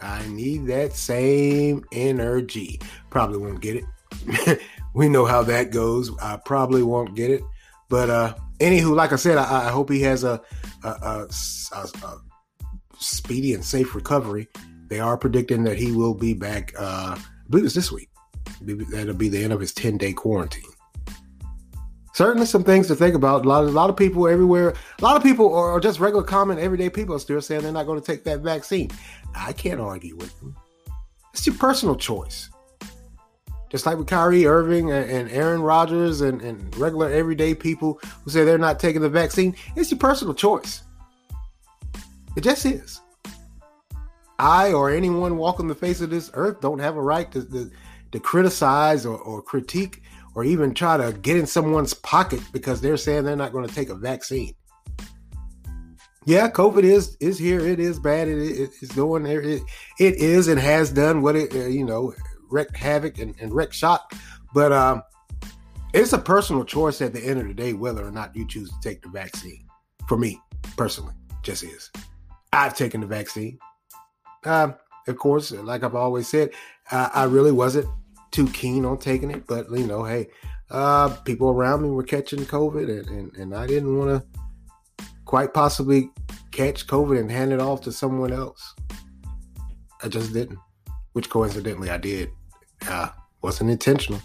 I 0.00 0.24
need 0.28 0.66
that 0.68 0.92
same 0.92 1.84
energy. 1.92 2.80
Probably 3.10 3.38
won't 3.38 3.60
get 3.60 3.76
it. 3.76 4.60
we 4.94 5.08
know 5.08 5.24
how 5.24 5.42
that 5.42 5.72
goes. 5.72 6.10
I 6.20 6.36
probably 6.44 6.84
won't 6.84 7.16
get 7.16 7.30
it. 7.30 7.42
But 7.92 8.08
uh 8.08 8.34
anywho, 8.58 8.96
like 8.96 9.12
I 9.12 9.16
said, 9.16 9.36
I, 9.36 9.68
I 9.68 9.70
hope 9.70 9.90
he 9.90 10.00
has 10.00 10.24
a 10.24 10.40
a, 10.82 10.88
a, 10.88 11.28
a, 11.74 12.16
speedy 12.98 13.52
and 13.52 13.62
safe 13.62 13.94
recovery. 13.94 14.48
They 14.88 14.98
are 14.98 15.18
predicting 15.18 15.64
that 15.64 15.76
he 15.76 15.92
will 15.92 16.14
be 16.14 16.32
back. 16.32 16.72
Uh, 16.78 17.18
I 17.18 17.20
believe 17.50 17.66
it's 17.66 17.74
this 17.74 17.92
week. 17.92 18.08
That'll 18.62 19.12
be 19.12 19.28
the 19.28 19.44
end 19.44 19.52
of 19.52 19.60
his 19.60 19.74
10 19.74 19.98
day 19.98 20.14
quarantine. 20.14 20.70
Certainly, 22.14 22.46
some 22.46 22.64
things 22.64 22.86
to 22.86 22.94
think 22.94 23.14
about. 23.14 23.44
A 23.44 23.48
lot, 23.48 23.64
of, 23.64 23.68
a 23.68 23.72
lot 23.72 23.90
of 23.90 23.96
people 23.96 24.26
everywhere, 24.26 24.70
a 24.98 25.04
lot 25.04 25.18
of 25.18 25.22
people, 25.22 25.44
or 25.44 25.78
just 25.78 26.00
regular 26.00 26.24
common 26.24 26.58
everyday 26.58 26.88
people, 26.88 27.14
are 27.14 27.18
still 27.18 27.42
saying 27.42 27.60
they're 27.60 27.72
not 27.72 27.84
going 27.84 28.00
to 28.00 28.06
take 28.06 28.24
that 28.24 28.40
vaccine. 28.40 28.90
I 29.34 29.52
can't 29.52 29.80
argue 29.80 30.16
with 30.16 30.38
them. 30.40 30.56
It's 31.34 31.46
your 31.46 31.56
personal 31.56 31.96
choice. 31.96 32.48
Just 33.72 33.86
like 33.86 33.96
with 33.96 34.06
Kyrie 34.06 34.46
Irving 34.46 34.92
and, 34.92 35.10
and 35.10 35.30
Aaron 35.30 35.62
Rodgers 35.62 36.20
and, 36.20 36.42
and 36.42 36.76
regular 36.76 37.10
everyday 37.10 37.54
people 37.54 37.98
who 38.22 38.30
say 38.30 38.44
they're 38.44 38.58
not 38.58 38.78
taking 38.78 39.00
the 39.00 39.08
vaccine, 39.08 39.56
it's 39.74 39.90
your 39.90 39.98
personal 39.98 40.34
choice. 40.34 40.82
It 42.36 42.42
just 42.44 42.66
is. 42.66 43.00
I 44.38 44.72
or 44.72 44.90
anyone 44.90 45.38
walking 45.38 45.68
the 45.68 45.74
face 45.74 46.02
of 46.02 46.10
this 46.10 46.30
earth 46.34 46.60
don't 46.60 46.80
have 46.80 46.96
a 46.96 47.02
right 47.02 47.32
to, 47.32 47.42
to 47.44 47.70
to 48.10 48.20
criticize 48.20 49.06
or, 49.06 49.16
or 49.16 49.40
critique 49.40 50.02
or 50.34 50.44
even 50.44 50.74
try 50.74 50.98
to 50.98 51.12
get 51.14 51.38
in 51.38 51.46
someone's 51.46 51.94
pocket 51.94 52.40
because 52.52 52.80
they're 52.80 52.98
saying 52.98 53.24
they're 53.24 53.36
not 53.36 53.52
going 53.52 53.66
to 53.66 53.74
take 53.74 53.88
a 53.88 53.94
vaccine. 53.94 54.54
Yeah, 56.24 56.48
COVID 56.50 56.84
is 56.84 57.16
is 57.20 57.38
here. 57.38 57.60
It 57.60 57.80
is 57.80 57.98
bad. 57.98 58.28
It 58.28 58.70
is 58.80 58.92
going 58.92 59.24
there. 59.24 59.40
It, 59.40 59.62
it 59.98 60.16
is 60.16 60.48
and 60.48 60.60
has 60.60 60.92
done 60.92 61.22
what 61.22 61.36
it 61.36 61.54
uh, 61.54 61.66
you 61.66 61.84
know 61.84 62.12
wrecked 62.52 62.76
havoc 62.76 63.18
and, 63.18 63.34
and 63.40 63.52
wrecked 63.52 63.74
shot. 63.74 64.12
But 64.54 64.72
um, 64.72 65.02
it's 65.92 66.12
a 66.12 66.18
personal 66.18 66.64
choice 66.64 67.00
at 67.00 67.12
the 67.12 67.24
end 67.24 67.40
of 67.40 67.48
the 67.48 67.54
day 67.54 67.72
whether 67.72 68.06
or 68.06 68.10
not 68.10 68.34
you 68.36 68.46
choose 68.46 68.70
to 68.70 68.76
take 68.80 69.02
the 69.02 69.08
vaccine. 69.08 69.66
For 70.08 70.16
me 70.16 70.40
personally, 70.76 71.14
just 71.42 71.62
is. 71.62 71.90
I've 72.52 72.76
taken 72.76 73.00
the 73.00 73.06
vaccine. 73.06 73.58
Um, 74.44 74.74
of 75.08 75.16
course, 75.16 75.50
like 75.52 75.82
I've 75.82 75.94
always 75.94 76.28
said, 76.28 76.50
uh, 76.90 77.08
I 77.12 77.24
really 77.24 77.52
wasn't 77.52 77.86
too 78.30 78.48
keen 78.48 78.84
on 78.84 78.98
taking 78.98 79.30
it, 79.30 79.46
but 79.46 79.70
you 79.70 79.86
know, 79.86 80.04
hey, 80.04 80.28
uh, 80.70 81.08
people 81.24 81.50
around 81.50 81.82
me 81.82 81.90
were 81.90 82.02
catching 82.02 82.40
COVID, 82.40 82.88
and, 82.88 83.08
and, 83.08 83.36
and 83.36 83.54
I 83.54 83.66
didn't 83.66 83.96
want 83.96 84.22
to 84.22 85.06
quite 85.24 85.54
possibly 85.54 86.10
catch 86.50 86.86
COVID 86.86 87.18
and 87.18 87.30
hand 87.30 87.52
it 87.52 87.60
off 87.60 87.80
to 87.82 87.92
someone 87.92 88.32
else. 88.32 88.74
I 90.02 90.08
just 90.08 90.32
didn't, 90.32 90.58
which 91.12 91.30
coincidentally 91.30 91.90
I 91.90 91.98
did. 91.98 92.30
Uh, 92.88 93.08
wasn't 93.42 93.70
intentional. 93.70 94.20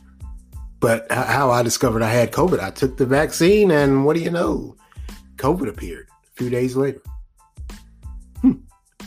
But 0.80 1.12
how 1.12 1.50
I 1.50 1.64
discovered 1.64 2.04
I 2.04 2.10
had 2.10 2.32
COVID, 2.32 2.60
I 2.60 2.70
took 2.70 2.98
the 2.98 3.06
vaccine, 3.06 3.72
and 3.72 4.06
what 4.06 4.16
do 4.16 4.22
you 4.22 4.30
know? 4.30 4.76
COVID 5.38 5.68
appeared 5.68 6.08
a 6.24 6.36
few 6.36 6.50
days 6.50 6.76
later. 6.76 7.02
Hmm. 8.42 8.54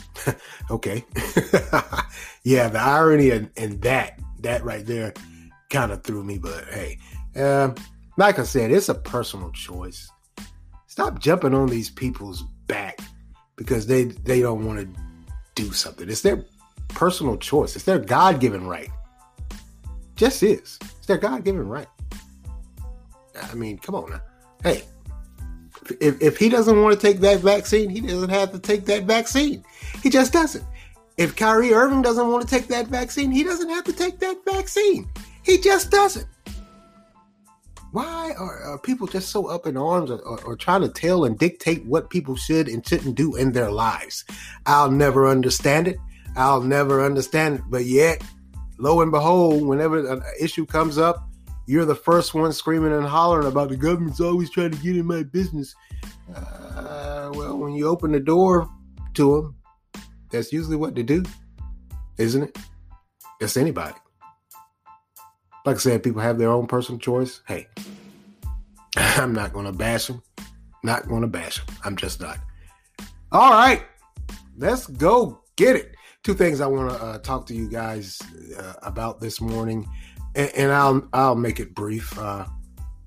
okay. 0.71 1.05
yeah, 2.43 2.67
the 2.67 2.79
irony 2.79 3.29
in 3.29 3.79
that 3.81 4.19
that 4.41 4.63
right 4.63 4.85
there 4.85 5.13
kind 5.69 5.91
of 5.91 6.03
threw 6.03 6.23
me. 6.23 6.37
But 6.37 6.65
hey, 6.65 6.97
uh, 7.35 7.73
like 8.17 8.39
I 8.39 8.43
said, 8.43 8.71
it's 8.71 8.89
a 8.89 8.95
personal 8.95 9.51
choice. 9.51 10.09
Stop 10.87 11.19
jumping 11.19 11.53
on 11.53 11.67
these 11.67 11.89
people's 11.89 12.43
back 12.67 12.99
because 13.55 13.87
they 13.87 14.05
they 14.05 14.41
don't 14.41 14.65
want 14.65 14.79
to 14.79 15.01
do 15.55 15.71
something. 15.71 16.09
It's 16.09 16.21
their 16.21 16.43
personal 16.89 17.37
choice. 17.37 17.75
It's 17.75 17.85
their 17.85 17.99
God 17.99 18.39
given 18.39 18.67
right. 18.67 18.89
Just 20.21 20.43
is. 20.43 20.77
It's 20.83 21.07
their 21.07 21.17
God 21.17 21.43
given 21.43 21.67
right. 21.67 21.87
I 23.41 23.55
mean, 23.55 23.79
come 23.79 23.95
on 23.95 24.11
now. 24.11 24.21
Hey, 24.61 24.83
if, 25.99 26.21
if 26.21 26.37
he 26.37 26.47
doesn't 26.47 26.79
want 26.79 26.93
to 26.93 27.01
take 27.01 27.21
that 27.21 27.39
vaccine, 27.39 27.89
he 27.89 28.01
doesn't 28.01 28.29
have 28.29 28.51
to 28.51 28.59
take 28.59 28.85
that 28.85 29.05
vaccine. 29.05 29.65
He 30.03 30.11
just 30.11 30.31
doesn't. 30.31 30.63
If 31.17 31.35
Kyrie 31.35 31.73
Irving 31.73 32.03
doesn't 32.03 32.29
want 32.29 32.47
to 32.47 32.47
take 32.47 32.67
that 32.67 32.85
vaccine, 32.85 33.31
he 33.31 33.43
doesn't 33.43 33.69
have 33.69 33.83
to 33.85 33.93
take 33.93 34.19
that 34.19 34.37
vaccine. 34.45 35.09
He 35.41 35.57
just 35.57 35.89
doesn't. 35.89 36.27
Why 37.91 38.35
are, 38.37 38.61
are 38.61 38.77
people 38.77 39.07
just 39.07 39.29
so 39.29 39.47
up 39.47 39.65
in 39.65 39.75
arms 39.75 40.11
or, 40.11 40.19
or, 40.19 40.39
or, 40.43 40.55
trying 40.55 40.81
to 40.81 40.89
tell 40.89 41.25
and 41.25 41.35
dictate 41.35 41.83
what 41.87 42.11
people 42.11 42.35
should 42.35 42.67
and 42.67 42.87
shouldn't 42.87 43.15
do 43.15 43.37
in 43.37 43.53
their 43.53 43.71
lives? 43.71 44.23
I'll 44.67 44.91
never 44.91 45.27
understand 45.27 45.87
it. 45.87 45.97
I'll 46.35 46.61
never 46.61 47.03
understand 47.03 47.55
it. 47.55 47.61
But 47.71 47.85
yet, 47.85 48.21
lo 48.81 49.01
and 49.01 49.11
behold, 49.11 49.65
whenever 49.65 50.05
an 50.11 50.23
issue 50.39 50.65
comes 50.65 50.97
up, 50.97 51.29
you're 51.67 51.85
the 51.85 51.95
first 51.95 52.33
one 52.33 52.51
screaming 52.51 52.91
and 52.91 53.05
hollering 53.05 53.47
about 53.47 53.69
the 53.69 53.77
government's 53.77 54.19
always 54.19 54.49
trying 54.49 54.71
to 54.71 54.77
get 54.79 54.97
in 54.97 55.05
my 55.05 55.23
business. 55.23 55.75
Uh, 56.35 57.31
well, 57.33 57.57
when 57.57 57.73
you 57.73 57.87
open 57.87 58.11
the 58.11 58.19
door 58.19 58.67
to 59.13 59.35
them, 59.35 59.55
that's 60.31 60.51
usually 60.51 60.77
what 60.77 60.95
they 60.95 61.03
do, 61.03 61.23
isn't 62.17 62.43
it? 62.43 62.57
It's 63.39 63.55
anybody. 63.55 63.95
Like 65.63 65.75
I 65.75 65.79
said, 65.79 66.03
people 66.03 66.21
have 66.21 66.39
their 66.39 66.49
own 66.49 66.65
personal 66.65 66.99
choice. 66.99 67.41
Hey, 67.47 67.67
I'm 68.97 69.33
not 69.33 69.53
going 69.53 69.67
to 69.67 69.71
bash 69.71 70.07
them. 70.07 70.23
Not 70.83 71.07
going 71.07 71.21
to 71.21 71.27
bash 71.27 71.63
them. 71.63 71.75
I'm 71.85 71.95
just 71.95 72.19
not. 72.19 72.39
All 73.31 73.51
right, 73.51 73.83
let's 74.57 74.87
go 74.87 75.43
get 75.55 75.75
it. 75.75 75.95
Two 76.23 76.33
things 76.35 76.61
I 76.61 76.67
want 76.67 76.91
to 76.91 77.03
uh, 77.03 77.17
talk 77.19 77.47
to 77.47 77.55
you 77.55 77.67
guys 77.67 78.19
uh, 78.59 78.73
about 78.83 79.19
this 79.19 79.41
morning, 79.41 79.89
and, 80.35 80.51
and, 80.55 80.71
I'll 80.71 81.07
I'll 81.13 81.35
make 81.35 81.59
it 81.59 81.73
brief. 81.73 82.17
Uh, 82.17 82.45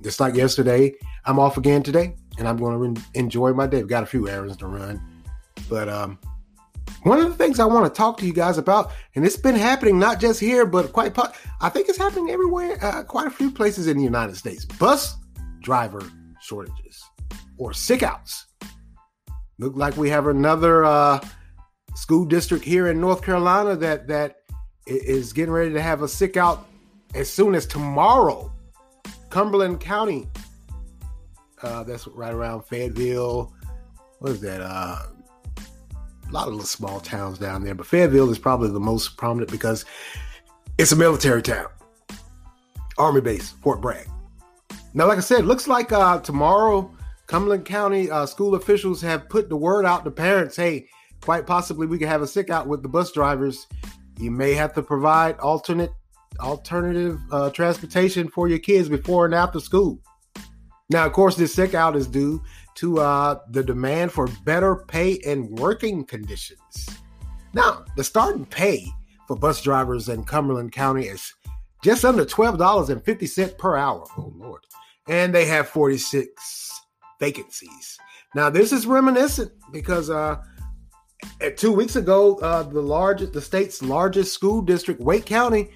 just 0.02 0.18
like 0.18 0.34
yesterday, 0.34 0.92
I'm 1.24 1.38
off 1.38 1.56
again 1.56 1.84
today, 1.84 2.16
and 2.38 2.48
I'm 2.48 2.56
going 2.56 2.72
to 2.72 2.78
re- 2.78 3.06
enjoy 3.14 3.52
my 3.52 3.68
day. 3.68 3.78
I've 3.78 3.88
got 3.88 4.02
a 4.02 4.06
few 4.06 4.28
errands 4.28 4.56
to 4.58 4.66
run, 4.66 5.00
but 5.68 5.88
um, 5.88 6.18
one 7.04 7.20
of 7.20 7.28
the 7.28 7.34
things 7.34 7.60
I 7.60 7.66
want 7.66 7.84
to 7.84 7.96
talk 7.96 8.16
to 8.18 8.26
you 8.26 8.32
guys 8.32 8.58
about, 8.58 8.90
and 9.14 9.24
it's 9.24 9.36
been 9.36 9.54
happening 9.54 9.98
not 9.98 10.18
just 10.18 10.40
here, 10.40 10.66
but 10.66 10.92
quite, 10.92 11.16
I 11.60 11.68
think 11.68 11.88
it's 11.88 11.98
happening 11.98 12.30
everywhere, 12.30 12.78
uh, 12.82 13.04
quite 13.04 13.26
a 13.26 13.30
few 13.30 13.50
places 13.50 13.86
in 13.86 13.96
the 13.96 14.02
United 14.02 14.36
States. 14.36 14.64
Bus 14.64 15.14
driver 15.60 16.02
shortages 16.40 17.02
or 17.58 17.72
sick 17.72 18.02
outs. 18.02 18.46
Look 19.58 19.76
like 19.76 19.96
we 19.96 20.08
have 20.10 20.26
another 20.26 20.84
uh, 20.84 21.20
school 21.94 22.24
district 22.24 22.64
here 22.64 22.88
in 22.88 23.00
North 23.00 23.22
Carolina 23.22 23.76
that 23.76 24.06
that 24.08 24.36
is 24.86 25.32
getting 25.32 25.52
ready 25.52 25.72
to 25.72 25.80
have 25.80 26.02
a 26.02 26.08
sick 26.08 26.36
out 26.36 26.66
as 27.14 27.30
soon 27.30 27.54
as 27.54 27.66
tomorrow. 27.66 28.52
Cumberland 29.30 29.80
County, 29.80 30.28
uh, 31.62 31.82
that's 31.82 32.06
right 32.08 32.32
around 32.32 32.62
Fayetteville. 32.62 33.52
What 34.18 34.32
is 34.32 34.40
that? 34.42 34.60
Uh, 34.60 35.06
a 36.28 36.32
lot 36.32 36.46
of 36.46 36.54
little 36.54 36.66
small 36.66 37.00
towns 37.00 37.38
down 37.38 37.62
there, 37.62 37.74
but 37.74 37.86
Fayetteville 37.86 38.30
is 38.30 38.38
probably 38.38 38.70
the 38.70 38.80
most 38.80 39.16
prominent 39.16 39.50
because 39.50 39.84
it's 40.78 40.92
a 40.92 40.96
military 40.96 41.42
town, 41.42 41.66
Army 42.98 43.20
base, 43.20 43.50
Fort 43.62 43.80
Bragg. 43.80 44.08
Now, 44.94 45.08
like 45.08 45.18
I 45.18 45.22
said, 45.22 45.44
looks 45.44 45.66
like 45.66 45.92
uh, 45.92 46.20
tomorrow, 46.20 46.90
Cumberland 47.26 47.64
County 47.64 48.10
uh, 48.10 48.26
school 48.26 48.54
officials 48.54 49.00
have 49.02 49.28
put 49.28 49.48
the 49.48 49.56
word 49.56 49.84
out 49.84 50.04
to 50.04 50.10
parents 50.10 50.56
hey, 50.56 50.88
quite 51.24 51.46
possibly 51.46 51.86
we 51.86 51.98
could 51.98 52.08
have 52.08 52.20
a 52.20 52.26
sick 52.26 52.50
out 52.50 52.66
with 52.66 52.82
the 52.82 52.88
bus 52.88 53.10
drivers. 53.10 53.66
You 54.18 54.30
may 54.30 54.52
have 54.52 54.74
to 54.74 54.82
provide 54.82 55.38
alternate 55.38 55.90
alternative 56.38 57.18
uh, 57.30 57.48
transportation 57.50 58.28
for 58.28 58.46
your 58.48 58.58
kids 58.58 58.88
before 58.88 59.24
and 59.24 59.34
after 59.34 59.58
school. 59.58 59.98
Now, 60.90 61.06
of 61.06 61.12
course, 61.12 61.36
this 61.36 61.54
sick 61.54 61.74
out 61.74 61.96
is 61.96 62.06
due 62.06 62.42
to 62.76 62.98
uh, 62.98 63.38
the 63.50 63.62
demand 63.62 64.12
for 64.12 64.28
better 64.44 64.76
pay 64.76 65.18
and 65.26 65.48
working 65.58 66.04
conditions. 66.04 66.88
Now, 67.54 67.84
the 67.96 68.04
starting 68.04 68.44
pay 68.44 68.86
for 69.26 69.36
bus 69.36 69.62
drivers 69.62 70.10
in 70.10 70.24
Cumberland 70.24 70.72
County 70.72 71.06
is 71.06 71.32
just 71.82 72.04
under 72.04 72.26
$12.50 72.26 73.56
per 73.56 73.76
hour. 73.76 74.04
Oh, 74.18 74.32
Lord. 74.36 74.66
And 75.08 75.34
they 75.34 75.46
have 75.46 75.68
46 75.68 76.70
vacancies. 77.18 77.98
Now, 78.34 78.50
this 78.50 78.72
is 78.72 78.86
reminiscent 78.86 79.52
because 79.72 80.10
uh, 80.10 80.42
two 81.56 81.72
weeks 81.72 81.96
ago, 81.96 82.36
uh, 82.38 82.62
the 82.62 82.80
largest, 82.80 83.32
the 83.32 83.40
state's 83.40 83.82
largest 83.82 84.32
school 84.32 84.62
district, 84.62 85.00
Wake 85.00 85.26
County, 85.26 85.70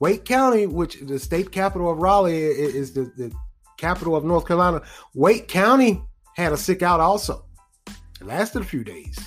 Wake 0.00 0.24
County, 0.24 0.66
which 0.66 1.00
the 1.00 1.18
state 1.18 1.50
capital 1.52 1.90
of 1.90 1.98
Raleigh 1.98 2.42
is 2.42 2.92
the, 2.92 3.12
the 3.16 3.32
capital 3.78 4.16
of 4.16 4.24
North 4.24 4.46
Carolina, 4.46 4.82
Wake 5.14 5.48
County 5.48 6.02
had 6.36 6.52
a 6.52 6.56
sick 6.56 6.82
out 6.82 7.00
also. 7.00 7.44
It 7.86 8.26
lasted 8.26 8.62
a 8.62 8.64
few 8.64 8.84
days. 8.84 9.18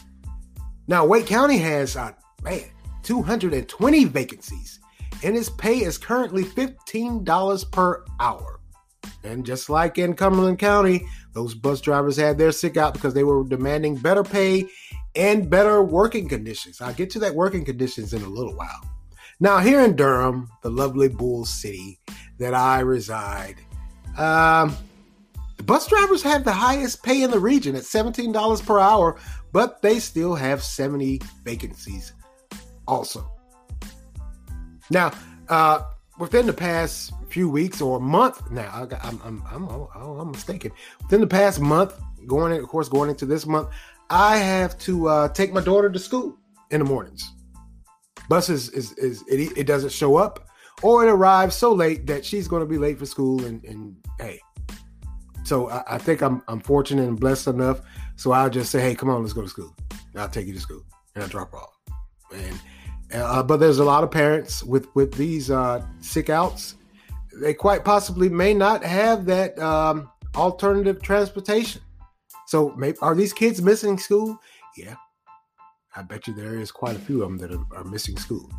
Now, 0.88 1.06
Wake 1.06 1.28
County 1.28 1.58
has, 1.58 1.96
uh, 1.96 2.12
man, 2.44 2.62
220 3.04 4.06
vacancies, 4.06 4.80
and 5.24 5.36
its 5.36 5.50
pay 5.50 5.80
is 5.80 5.98
currently 5.98 6.44
$15 6.44 7.72
per 7.72 8.06
hour. 8.20 8.60
And 9.24 9.46
just 9.46 9.70
like 9.70 9.98
in 9.98 10.14
Cumberland 10.14 10.60
County, 10.60 11.06
those 11.34 11.54
bus 11.54 11.82
drivers 11.82 12.18
had 12.18 12.38
their 12.38 12.52
sick 12.52 12.78
out 12.78 12.94
because 12.94 13.14
they 13.14 13.24
were 13.24 13.44
demanding 13.44 13.96
better 13.96 14.24
pay 14.24 14.68
and 15.18 15.50
better 15.50 15.84
working 15.84 16.30
conditions. 16.30 16.80
I'll 16.80 16.94
get 16.94 17.10
to 17.12 17.20
that 17.20 17.34
working 17.34 17.66
conditions 17.66 18.14
in 18.14 18.22
a 18.22 18.30
little 18.30 18.56
while. 18.56 18.82
Now, 19.40 19.60
here 19.60 19.82
in 19.82 19.96
Durham, 19.96 20.50
the 20.62 20.70
lovely 20.70 21.10
Bull 21.10 21.46
City 21.46 22.00
that 22.40 22.54
I 22.54 22.80
reside, 22.80 23.56
um, 24.18 24.76
the 25.58 25.64
bus 25.64 25.88
drivers 25.88 26.22
have 26.24 26.44
the 26.44 26.52
highest 26.52 27.04
pay 27.04 27.24
in 27.24 27.32
the 27.32 27.40
region 27.40 27.76
at 27.76 27.84
$17 27.84 28.66
per 28.66 28.80
hour, 28.80 29.18
but 29.52 29.82
they 29.82 30.00
still 30.00 30.36
have 30.36 30.64
70 30.64 31.22
vacancies 31.44 32.14
also. 32.88 33.30
Now, 34.90 35.12
uh, 35.50 35.82
within 36.20 36.46
the 36.46 36.54
past 36.54 37.12
few 37.30 37.50
weeks 37.50 37.82
or 37.82 38.00
month 38.00 38.50
now, 38.52 38.70
I, 38.72 39.08
am 39.08 39.22
I'm, 39.24 39.44
I'm, 39.52 39.70
I'm, 39.70 40.20
I'm, 40.20 40.32
mistaken. 40.32 40.72
Within 41.04 41.22
the 41.22 41.28
past 41.28 41.60
month, 41.60 41.94
going 42.26 42.54
in, 42.54 42.64
of 42.64 42.70
course, 42.70 42.90
going 42.90 43.10
into 43.10 43.26
this 43.26 43.46
month, 43.46 43.70
I 44.10 44.38
have 44.38 44.78
to 44.80 45.08
uh, 45.08 45.30
take 45.30 45.54
my 45.54 45.62
daughter 45.62 45.90
to 45.90 46.00
school 46.00 46.38
in 46.72 46.80
the 46.80 46.86
mornings. 46.86 47.34
Bus 48.30 48.50
is, 48.50 48.70
is, 48.70 48.94
is 48.94 49.24
it, 49.28 49.58
it 49.58 49.68
doesn't 49.68 49.92
show 49.92 50.18
up 50.18 50.48
or 50.84 51.06
it 51.06 51.10
arrives 51.10 51.56
so 51.56 51.74
late 51.74 52.08
that 52.08 52.26
she's 52.26 52.48
going 52.48 52.62
to 52.62 52.66
be 52.66 52.78
late 52.78 53.00
for 53.00 53.06
school. 53.06 53.44
And, 53.46 53.64
and 53.64 53.96
hey, 54.20 54.40
so 55.44 55.70
I, 55.70 55.96
I, 55.96 55.98
think 55.98 56.22
I'm 56.22 56.44
I'm 56.48 56.60
fortunate 56.60 57.08
and 57.08 57.20
blessed 57.20 57.48
enough. 57.48 57.82
So 58.16 58.32
I'll 58.32 58.50
just 58.50 58.72
say, 58.72 58.82
hey, 58.82 58.96
come 58.96 59.10
on, 59.10 59.22
let's 59.22 59.34
go 59.34 59.42
to 59.42 59.50
school. 59.50 59.74
And 60.14 60.22
I'll 60.22 60.30
take 60.30 60.48
you 60.48 60.54
to 60.54 60.60
school 60.60 60.84
and 61.16 61.24
I 61.24 61.28
drop 61.28 61.54
off. 61.54 61.78
And 62.34 62.60
uh, 63.14 63.44
but 63.44 63.58
there's 63.58 63.80
a 63.80 63.86
lot 63.86 64.04
of 64.04 64.12
parents 64.12 64.64
with 64.64 64.94
with 64.96 65.14
these 65.14 65.50
uh, 65.50 65.86
sick 66.02 66.30
outs. 66.30 66.76
They 67.40 67.54
quite 67.54 67.86
possibly 67.86 68.30
may 68.30 68.54
not 68.54 68.84
have 68.84 69.26
that 69.26 69.58
um, 69.60 70.10
alternative 70.36 71.02
transportation. 71.02 71.82
So 72.48 72.74
maybe, 72.78 72.98
are 73.02 73.14
these 73.14 73.34
kids 73.34 73.62
missing 73.62 73.98
school? 73.98 74.40
Yeah, 74.78 74.96
I 75.96 76.02
bet 76.02 76.28
you 76.28 76.34
there 76.34 76.56
is 76.56 76.72
quite 76.72 76.96
a 76.96 77.00
few 77.00 77.22
of 77.22 77.30
them 77.30 77.38
that 77.40 77.52
are, 77.52 77.78
are 77.78 77.84
missing 77.84 78.18
school. 78.18 78.50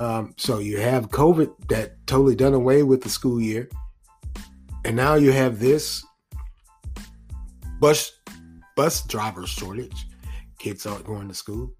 Um, 0.00 0.34
so 0.38 0.58
you 0.58 0.80
have 0.80 1.10
COVID 1.10 1.68
that 1.68 2.04
totally 2.06 2.34
done 2.34 2.54
away 2.54 2.82
with 2.82 3.02
the 3.02 3.10
school 3.10 3.40
year, 3.40 3.68
and 4.86 4.96
now 4.96 5.14
you 5.14 5.30
have 5.30 5.60
this 5.60 6.04
bus 7.80 8.12
bus 8.76 9.06
driver 9.06 9.46
shortage. 9.46 10.06
Kids 10.58 10.86
aren't 10.86 11.04
going 11.04 11.28
to 11.28 11.34
school. 11.34 11.70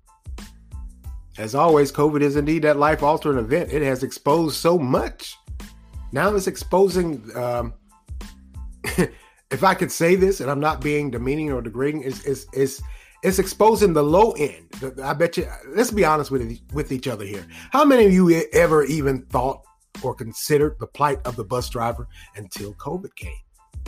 As 1.38 1.54
always, 1.54 1.90
COVID 1.90 2.20
is 2.20 2.36
indeed 2.36 2.62
that 2.62 2.76
life 2.76 3.02
altering 3.02 3.38
event. 3.38 3.72
It 3.72 3.82
has 3.82 4.02
exposed 4.02 4.56
so 4.56 4.78
much. 4.78 5.34
Now 6.12 6.34
it's 6.34 6.46
exposing. 6.46 7.24
Um, 7.34 7.72
if 9.50 9.62
I 9.62 9.74
could 9.74 9.92
say 9.92 10.14
this, 10.14 10.40
and 10.40 10.50
I'm 10.50 10.60
not 10.60 10.80
being 10.80 11.10
demeaning 11.10 11.52
or 11.52 11.62
degrading, 11.62 12.02
is 12.02 12.24
is 12.24 12.46
is 12.52 12.82
it's 13.22 13.38
exposing 13.38 13.92
the 13.92 14.02
low 14.02 14.32
end. 14.32 14.68
I 15.02 15.14
bet 15.14 15.36
you. 15.36 15.48
Let's 15.68 15.90
be 15.90 16.04
honest 16.04 16.30
with 16.30 16.60
with 16.72 16.92
each 16.92 17.08
other 17.08 17.24
here. 17.24 17.46
How 17.70 17.84
many 17.84 18.06
of 18.06 18.12
you 18.12 18.44
ever 18.52 18.84
even 18.84 19.24
thought 19.26 19.62
or 20.02 20.14
considered 20.14 20.76
the 20.78 20.86
plight 20.86 21.20
of 21.24 21.36
the 21.36 21.44
bus 21.44 21.68
driver 21.68 22.06
until 22.36 22.74
COVID 22.74 23.14
came? 23.16 23.32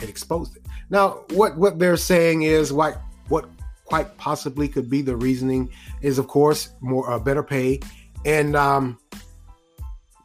It 0.01 0.09
exposed 0.09 0.55
it. 0.55 0.65
Now, 0.89 1.23
what 1.31 1.57
what 1.57 1.79
they're 1.79 1.97
saying 1.97 2.43
is 2.43 2.71
what 2.71 3.01
what 3.27 3.49
quite 3.85 4.17
possibly 4.17 4.67
could 4.67 4.89
be 4.89 5.01
the 5.01 5.15
reasoning 5.15 5.69
is, 6.01 6.19
of 6.19 6.27
course, 6.27 6.69
more 6.81 7.09
uh, 7.09 7.19
better 7.19 7.43
pay 7.43 7.79
and 8.25 8.55
um, 8.55 8.99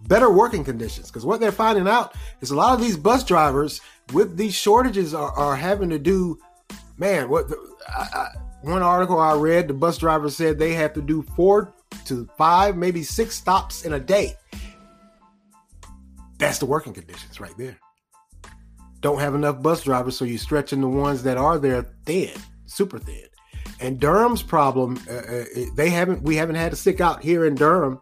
better 0.08 0.30
working 0.30 0.64
conditions. 0.64 1.08
Because 1.08 1.24
what 1.24 1.40
they're 1.40 1.52
finding 1.52 1.88
out 1.88 2.14
is 2.40 2.50
a 2.50 2.56
lot 2.56 2.74
of 2.74 2.80
these 2.80 2.96
bus 2.96 3.24
drivers 3.24 3.80
with 4.12 4.36
these 4.36 4.54
shortages 4.54 5.14
are, 5.14 5.32
are 5.32 5.56
having 5.56 5.90
to 5.90 5.98
do, 5.98 6.38
man, 6.98 7.28
what 7.28 7.48
the, 7.48 7.56
I, 7.88 8.00
I, 8.14 8.28
one 8.62 8.82
article 8.82 9.18
I 9.18 9.34
read, 9.34 9.68
the 9.68 9.74
bus 9.74 9.98
driver 9.98 10.30
said 10.30 10.58
they 10.58 10.74
have 10.74 10.92
to 10.94 11.02
do 11.02 11.22
four 11.36 11.72
to 12.06 12.28
five, 12.38 12.76
maybe 12.76 13.02
six 13.02 13.34
stops 13.34 13.84
in 13.84 13.92
a 13.92 14.00
day. 14.00 14.36
That's 16.38 16.58
the 16.58 16.66
working 16.66 16.92
conditions 16.92 17.40
right 17.40 17.56
there. 17.56 17.78
Don't 19.00 19.20
have 19.20 19.34
enough 19.34 19.62
bus 19.62 19.82
drivers, 19.82 20.16
so 20.16 20.24
you're 20.24 20.38
stretching 20.38 20.80
the 20.80 20.88
ones 20.88 21.22
that 21.24 21.36
are 21.36 21.58
there 21.58 21.82
thin, 22.04 22.30
super 22.66 22.98
thin. 22.98 23.26
And 23.80 23.98
Durham's 23.98 24.42
problem, 24.42 25.00
uh, 25.10 25.14
uh 25.14 25.44
they 25.74 25.90
haven't, 25.90 26.22
we 26.22 26.36
haven't 26.36 26.54
had 26.54 26.70
to 26.70 26.76
stick 26.76 27.00
out 27.00 27.22
here 27.22 27.46
in 27.46 27.56
Durham, 27.56 28.00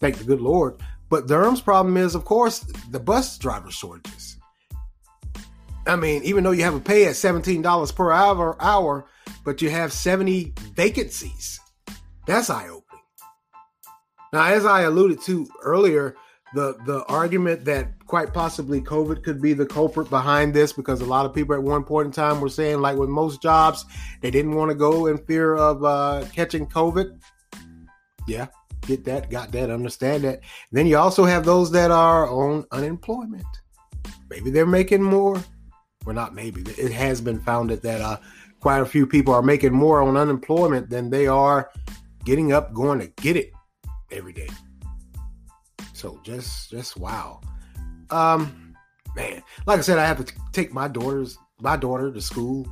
thank 0.00 0.18
the 0.18 0.24
good 0.24 0.40
Lord. 0.40 0.80
But 1.08 1.26
Durham's 1.26 1.62
problem 1.62 1.96
is, 1.96 2.14
of 2.14 2.24
course, 2.24 2.60
the 2.90 3.00
bus 3.00 3.38
driver 3.38 3.70
shortages. 3.70 4.37
I 5.88 5.96
mean, 5.96 6.22
even 6.22 6.44
though 6.44 6.50
you 6.50 6.64
have 6.64 6.74
a 6.74 6.80
pay 6.80 7.06
at 7.06 7.14
$17 7.14 7.94
per 7.94 8.12
hour, 8.12 8.56
hour, 8.60 9.06
but 9.44 9.62
you 9.62 9.70
have 9.70 9.92
70 9.92 10.52
vacancies. 10.74 11.58
That's 12.26 12.50
eye 12.50 12.68
opening. 12.68 13.02
Now, 14.32 14.44
as 14.44 14.66
I 14.66 14.82
alluded 14.82 15.22
to 15.22 15.48
earlier, 15.62 16.14
the 16.54 16.76
the 16.86 17.04
argument 17.06 17.64
that 17.66 18.06
quite 18.06 18.32
possibly 18.32 18.80
COVID 18.80 19.22
could 19.22 19.40
be 19.40 19.52
the 19.52 19.66
culprit 19.66 20.08
behind 20.08 20.54
this 20.54 20.72
because 20.72 21.00
a 21.00 21.06
lot 21.06 21.26
of 21.26 21.34
people 21.34 21.54
at 21.54 21.62
one 21.62 21.84
point 21.84 22.06
in 22.06 22.12
time 22.12 22.40
were 22.40 22.48
saying, 22.48 22.80
like 22.80 22.96
with 22.96 23.08
most 23.08 23.42
jobs, 23.42 23.84
they 24.20 24.30
didn't 24.30 24.54
want 24.54 24.70
to 24.70 24.74
go 24.74 25.06
in 25.06 25.18
fear 25.18 25.56
of 25.56 25.84
uh, 25.84 26.24
catching 26.34 26.66
COVID. 26.66 27.18
Yeah, 28.26 28.48
get 28.82 29.04
that, 29.04 29.30
got 29.30 29.52
that, 29.52 29.70
understand 29.70 30.24
that. 30.24 30.40
Then 30.72 30.86
you 30.86 30.98
also 30.98 31.24
have 31.24 31.44
those 31.44 31.70
that 31.72 31.90
are 31.90 32.28
on 32.28 32.66
unemployment. 32.72 33.46
Maybe 34.30 34.50
they're 34.50 34.66
making 34.66 35.02
more. 35.02 35.42
Well, 36.08 36.14
not 36.14 36.34
maybe. 36.34 36.62
It 36.62 36.90
has 36.90 37.20
been 37.20 37.38
founded 37.38 37.82
that 37.82 38.00
uh, 38.00 38.16
quite 38.60 38.80
a 38.80 38.86
few 38.86 39.06
people 39.06 39.34
are 39.34 39.42
making 39.42 39.74
more 39.74 40.00
on 40.00 40.16
unemployment 40.16 40.88
than 40.88 41.10
they 41.10 41.26
are 41.26 41.70
getting 42.24 42.50
up, 42.50 42.72
going 42.72 42.98
to 43.00 43.08
get 43.08 43.36
it 43.36 43.52
every 44.10 44.32
day. 44.32 44.48
So 45.92 46.18
just 46.22 46.70
just 46.70 46.96
wow. 46.96 47.42
Um 48.08 48.74
man, 49.14 49.42
like 49.66 49.80
I 49.80 49.82
said, 49.82 49.98
I 49.98 50.06
have 50.06 50.24
to 50.24 50.32
take 50.52 50.72
my 50.72 50.88
daughters 50.88 51.36
my 51.60 51.76
daughter 51.76 52.10
to 52.10 52.22
school 52.22 52.66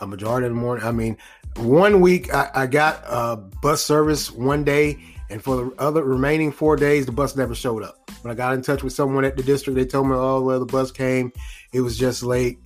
a 0.00 0.06
majority 0.06 0.46
of 0.46 0.54
the 0.54 0.58
morning. 0.58 0.82
I 0.82 0.92
mean, 0.92 1.18
one 1.58 2.00
week 2.00 2.32
I, 2.32 2.50
I 2.54 2.66
got 2.66 3.04
a 3.06 3.36
bus 3.36 3.84
service 3.84 4.32
one 4.32 4.64
day, 4.64 4.98
and 5.28 5.44
for 5.44 5.56
the 5.56 5.74
other 5.78 6.04
remaining 6.04 6.50
four 6.50 6.76
days, 6.76 7.04
the 7.04 7.12
bus 7.12 7.36
never 7.36 7.54
showed 7.54 7.82
up. 7.82 8.01
When 8.22 8.32
I 8.32 8.34
got 8.34 8.54
in 8.54 8.62
touch 8.62 8.82
with 8.82 8.92
someone 8.92 9.24
at 9.24 9.36
the 9.36 9.42
district, 9.42 9.76
they 9.76 9.84
told 9.84 10.06
me, 10.08 10.14
"Oh, 10.14 10.42
well, 10.42 10.60
the 10.60 10.66
bus 10.66 10.90
came. 10.90 11.32
It 11.72 11.80
was 11.80 11.98
just 11.98 12.22
late." 12.22 12.58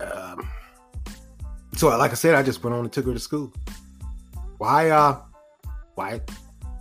Um, 0.00 0.48
so, 1.74 1.88
like 1.96 2.12
I 2.12 2.14
said, 2.14 2.34
I 2.34 2.42
just 2.42 2.62
went 2.62 2.74
on 2.74 2.84
and 2.84 2.92
took 2.92 3.06
her 3.06 3.12
to 3.12 3.18
school. 3.18 3.52
Why? 4.58 4.90
Uh, 4.90 5.20
why? 5.94 6.20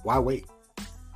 Why 0.03 0.19
wait? 0.19 0.45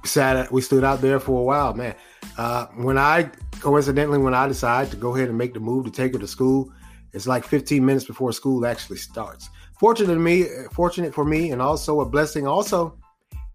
We 0.01 0.07
sat 0.07 0.51
we 0.51 0.61
stood 0.61 0.83
out 0.83 1.01
there 1.01 1.19
for 1.19 1.39
a 1.39 1.43
while, 1.43 1.73
man. 1.73 1.95
Uh, 2.37 2.67
when 2.75 2.97
I 2.97 3.29
coincidentally 3.59 4.17
when 4.17 4.33
I 4.33 4.47
decide 4.47 4.89
to 4.91 4.97
go 4.97 5.15
ahead 5.15 5.29
and 5.29 5.37
make 5.37 5.53
the 5.53 5.59
move 5.59 5.85
to 5.85 5.91
take 5.91 6.13
her 6.13 6.19
to 6.19 6.27
school, 6.27 6.71
it's 7.13 7.27
like 7.27 7.43
15 7.43 7.85
minutes 7.85 8.05
before 8.05 8.31
school 8.31 8.65
actually 8.65 8.97
starts. 8.97 9.49
Fortunate 9.77 10.13
to 10.13 10.19
me, 10.19 10.45
fortunate 10.71 11.13
for 11.13 11.25
me, 11.25 11.51
and 11.51 11.61
also 11.61 12.01
a 12.01 12.05
blessing. 12.05 12.47
Also, 12.47 12.97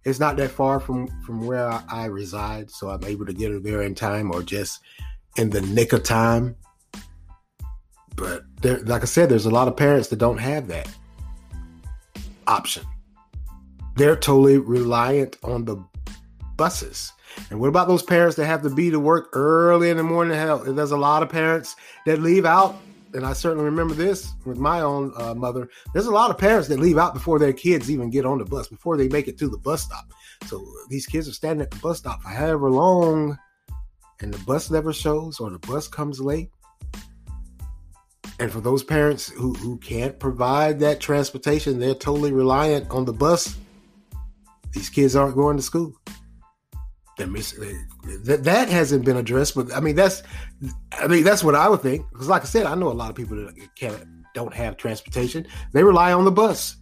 it's 0.06 0.20
not 0.20 0.36
that 0.36 0.52
far 0.52 0.78
from 0.78 1.08
from 1.22 1.44
where 1.44 1.68
I, 1.68 2.04
reside, 2.04 2.70
so 2.70 2.88
I'm 2.88 3.02
able 3.04 3.26
to 3.26 3.32
get 3.32 3.50
her 3.50 3.58
there 3.58 3.82
in 3.82 3.96
time 3.96 4.30
or 4.32 4.40
just 4.40 4.80
in 5.36 5.50
the 5.50 5.60
nick 5.60 5.92
of 5.92 6.04
time. 6.04 6.54
But 8.14 8.44
there, 8.62 8.78
like 8.84 9.02
I 9.02 9.06
said, 9.06 9.28
there's 9.28 9.46
a 9.46 9.50
lot 9.50 9.66
of 9.66 9.76
parents 9.76 10.08
that 10.08 10.20
don't 10.20 10.38
have 10.38 10.68
that 10.68 10.88
option. 12.46 12.84
They're 13.96 14.14
totally 14.14 14.58
reliant 14.58 15.38
on 15.42 15.64
the 15.64 15.84
buses. 16.56 17.12
And 17.50 17.58
what 17.60 17.68
about 17.68 17.88
those 17.88 18.04
parents 18.04 18.36
that 18.36 18.46
have 18.46 18.62
to 18.62 18.70
be 18.70 18.90
to 18.90 19.00
work 19.00 19.30
early 19.32 19.90
in 19.90 19.96
the 19.96 20.04
morning? 20.04 20.38
Hell, 20.38 20.58
there's 20.58 20.92
a 20.92 20.96
lot 20.96 21.24
of 21.24 21.28
parents 21.30 21.74
that 22.06 22.22
leave 22.22 22.46
out. 22.46 22.76
And 23.14 23.24
I 23.24 23.32
certainly 23.32 23.64
remember 23.64 23.94
this 23.94 24.32
with 24.44 24.58
my 24.58 24.80
own 24.80 25.12
uh, 25.16 25.34
mother. 25.34 25.68
There's 25.94 26.06
a 26.06 26.12
lot 26.12 26.30
of 26.30 26.38
parents 26.38 26.68
that 26.68 26.80
leave 26.80 26.98
out 26.98 27.14
before 27.14 27.38
their 27.38 27.52
kids 27.52 27.90
even 27.90 28.10
get 28.10 28.26
on 28.26 28.38
the 28.38 28.44
bus, 28.44 28.68
before 28.68 28.96
they 28.96 29.08
make 29.08 29.28
it 29.28 29.38
to 29.38 29.48
the 29.48 29.58
bus 29.58 29.82
stop. 29.82 30.12
So 30.46 30.64
these 30.88 31.06
kids 31.06 31.28
are 31.28 31.32
standing 31.32 31.62
at 31.62 31.70
the 31.70 31.78
bus 31.78 31.98
stop 31.98 32.22
for 32.22 32.28
however 32.28 32.70
long, 32.70 33.38
and 34.20 34.32
the 34.32 34.44
bus 34.44 34.70
never 34.70 34.92
shows 34.92 35.40
or 35.40 35.50
the 35.50 35.58
bus 35.60 35.88
comes 35.88 36.20
late. 36.20 36.50
And 38.38 38.52
for 38.52 38.60
those 38.60 38.82
parents 38.82 39.30
who, 39.30 39.54
who 39.54 39.78
can't 39.78 40.18
provide 40.18 40.78
that 40.80 41.00
transportation, 41.00 41.78
they're 41.78 41.94
totally 41.94 42.32
reliant 42.32 42.90
on 42.90 43.06
the 43.06 43.12
bus. 43.12 43.56
These 44.72 44.90
kids 44.90 45.16
aren't 45.16 45.36
going 45.36 45.56
to 45.56 45.62
school 45.62 45.94
that 47.16 48.44
that 48.44 48.68
hasn't 48.68 49.04
been 49.04 49.16
addressed. 49.16 49.54
But 49.54 49.72
I 49.74 49.80
mean, 49.80 49.96
that's 49.96 50.22
I 50.92 51.06
mean 51.06 51.24
that's 51.24 51.42
what 51.42 51.54
I 51.54 51.68
would 51.68 51.80
think. 51.80 52.06
Because 52.12 52.28
like 52.28 52.42
I 52.42 52.46
said, 52.46 52.66
I 52.66 52.74
know 52.74 52.88
a 52.88 52.92
lot 52.92 53.10
of 53.10 53.16
people 53.16 53.36
that 53.36 53.54
can't 53.74 54.04
don't 54.34 54.54
have 54.54 54.76
transportation. 54.76 55.46
They 55.72 55.82
rely 55.82 56.12
on 56.12 56.24
the 56.24 56.30
bus. 56.30 56.76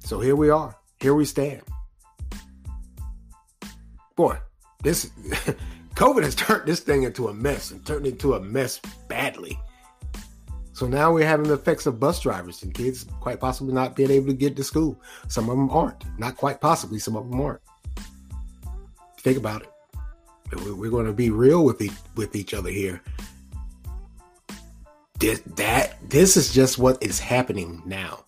So 0.00 0.20
here 0.20 0.36
we 0.36 0.50
are. 0.50 0.76
Here 1.00 1.14
we 1.14 1.24
stand. 1.24 1.62
Boy, 4.16 4.38
this 4.82 5.06
COVID 5.94 6.22
has 6.22 6.34
turned 6.34 6.66
this 6.66 6.80
thing 6.80 7.04
into 7.04 7.28
a 7.28 7.34
mess 7.34 7.70
and 7.70 7.84
turned 7.86 8.06
into 8.06 8.34
a 8.34 8.40
mess 8.40 8.80
badly. 9.08 9.58
So 10.72 10.86
now 10.86 11.12
we're 11.12 11.26
having 11.26 11.48
the 11.48 11.54
effects 11.54 11.86
of 11.86 11.98
bus 11.98 12.20
drivers 12.20 12.62
and 12.62 12.74
kids 12.74 13.06
quite 13.20 13.40
possibly 13.40 13.72
not 13.72 13.96
being 13.96 14.10
able 14.10 14.26
to 14.26 14.34
get 14.34 14.56
to 14.56 14.64
school. 14.64 15.00
Some 15.28 15.48
of 15.48 15.56
them 15.56 15.70
aren't. 15.70 16.04
Not 16.18 16.36
quite 16.36 16.60
possibly, 16.60 16.98
some 16.98 17.16
of 17.16 17.30
them 17.30 17.40
aren't. 17.40 17.62
Think 19.26 19.38
about 19.38 19.62
it. 19.62 19.70
We're 20.54 20.88
going 20.88 21.06
to 21.06 21.12
be 21.12 21.30
real 21.30 21.64
with 21.64 21.82
each, 21.82 21.90
with 22.14 22.36
each 22.36 22.54
other 22.54 22.70
here. 22.70 23.02
This, 25.18 25.40
that 25.56 25.96
this 26.08 26.36
is 26.36 26.54
just 26.54 26.78
what 26.78 27.02
is 27.02 27.18
happening 27.18 27.82
now. 27.84 28.24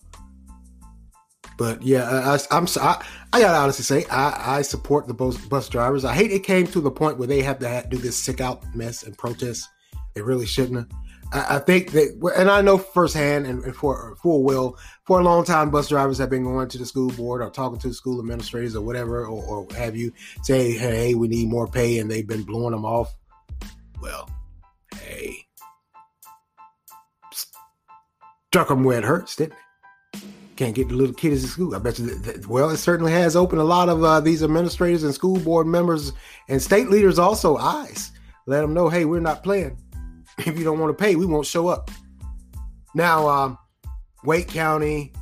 But 1.57 1.81
yeah, 1.81 2.37
I, 2.51 2.57
am 2.57 2.67
I, 2.81 3.05
I 3.31 3.39
gotta 3.39 3.57
honestly 3.57 3.83
say 3.85 4.09
I, 4.11 4.57
I 4.57 4.61
support 4.61 5.07
the 5.07 5.13
bus, 5.13 5.37
bus 5.37 5.69
drivers. 5.69 6.03
I 6.03 6.13
hate 6.13 6.33
it 6.33 6.43
came 6.43 6.67
to 6.67 6.81
the 6.81 6.91
point 6.91 7.17
where 7.17 7.29
they 7.29 7.43
have 7.43 7.59
to 7.59 7.69
have, 7.69 7.89
do 7.89 7.97
this 7.97 8.17
sick 8.17 8.41
out 8.41 8.65
mess 8.75 9.03
and 9.03 9.17
protest. 9.17 9.69
They 10.15 10.21
really 10.21 10.45
shouldn't. 10.45 10.91
I, 11.31 11.55
I 11.55 11.59
think 11.59 11.91
that, 11.91 12.33
and 12.37 12.51
I 12.51 12.59
know 12.59 12.77
firsthand 12.77 13.47
and, 13.47 13.63
and 13.63 13.73
for 13.73 14.17
full 14.21 14.43
well, 14.43 14.77
for 15.09 15.19
a 15.19 15.23
long 15.23 15.43
time, 15.43 15.71
bus 15.71 15.89
drivers 15.89 16.19
have 16.19 16.29
been 16.29 16.43
going 16.43 16.69
to 16.69 16.77
the 16.77 16.85
school 16.85 17.09
board 17.09 17.41
or 17.41 17.49
talking 17.49 17.79
to 17.79 17.91
school 17.95 18.19
administrators 18.19 18.75
or 18.75 18.83
whatever, 18.83 19.25
or, 19.25 19.43
or 19.43 19.67
have 19.75 19.95
you 19.95 20.13
say, 20.43 20.73
hey, 20.73 21.15
we 21.15 21.27
need 21.27 21.49
more 21.49 21.67
pay, 21.67 21.97
and 21.97 22.11
they've 22.11 22.27
been 22.27 22.43
blowing 22.43 22.73
them 22.73 22.85
off. 22.85 23.11
Well, 23.99 24.29
hey, 24.93 25.47
struck 28.51 28.67
them 28.67 28.83
where 28.83 28.99
it 28.99 29.03
hurts, 29.03 29.35
didn't 29.35 29.53
it? 30.13 30.21
Can't 30.57 30.75
get 30.75 30.89
the 30.89 30.93
little 30.93 31.15
kids 31.15 31.41
to 31.41 31.47
school. 31.47 31.73
I 31.73 31.79
bet 31.79 31.97
you. 31.97 32.05
That, 32.05 32.23
that, 32.25 32.47
well, 32.47 32.69
it 32.69 32.77
certainly 32.77 33.11
has 33.11 33.35
opened 33.35 33.61
a 33.61 33.65
lot 33.65 33.89
of 33.89 34.03
uh, 34.03 34.19
these 34.19 34.43
administrators 34.43 35.01
and 35.01 35.15
school 35.15 35.39
board 35.39 35.65
members 35.65 36.13
and 36.49 36.61
state 36.61 36.91
leaders 36.91 37.17
also 37.17 37.57
eyes. 37.57 38.11
Let 38.45 38.61
them 38.61 38.75
know, 38.75 38.89
hey, 38.89 39.05
we're 39.05 39.21
not 39.21 39.41
playing 39.41 39.75
if 40.37 40.55
you 40.55 40.63
don't 40.63 40.77
want 40.77 40.95
to 40.95 41.03
pay, 41.03 41.15
we 41.15 41.25
won't 41.25 41.47
show 41.47 41.67
up. 41.67 41.89
Now, 42.93 43.27
um, 43.27 43.57
Wake 44.23 44.47
County 44.47 45.13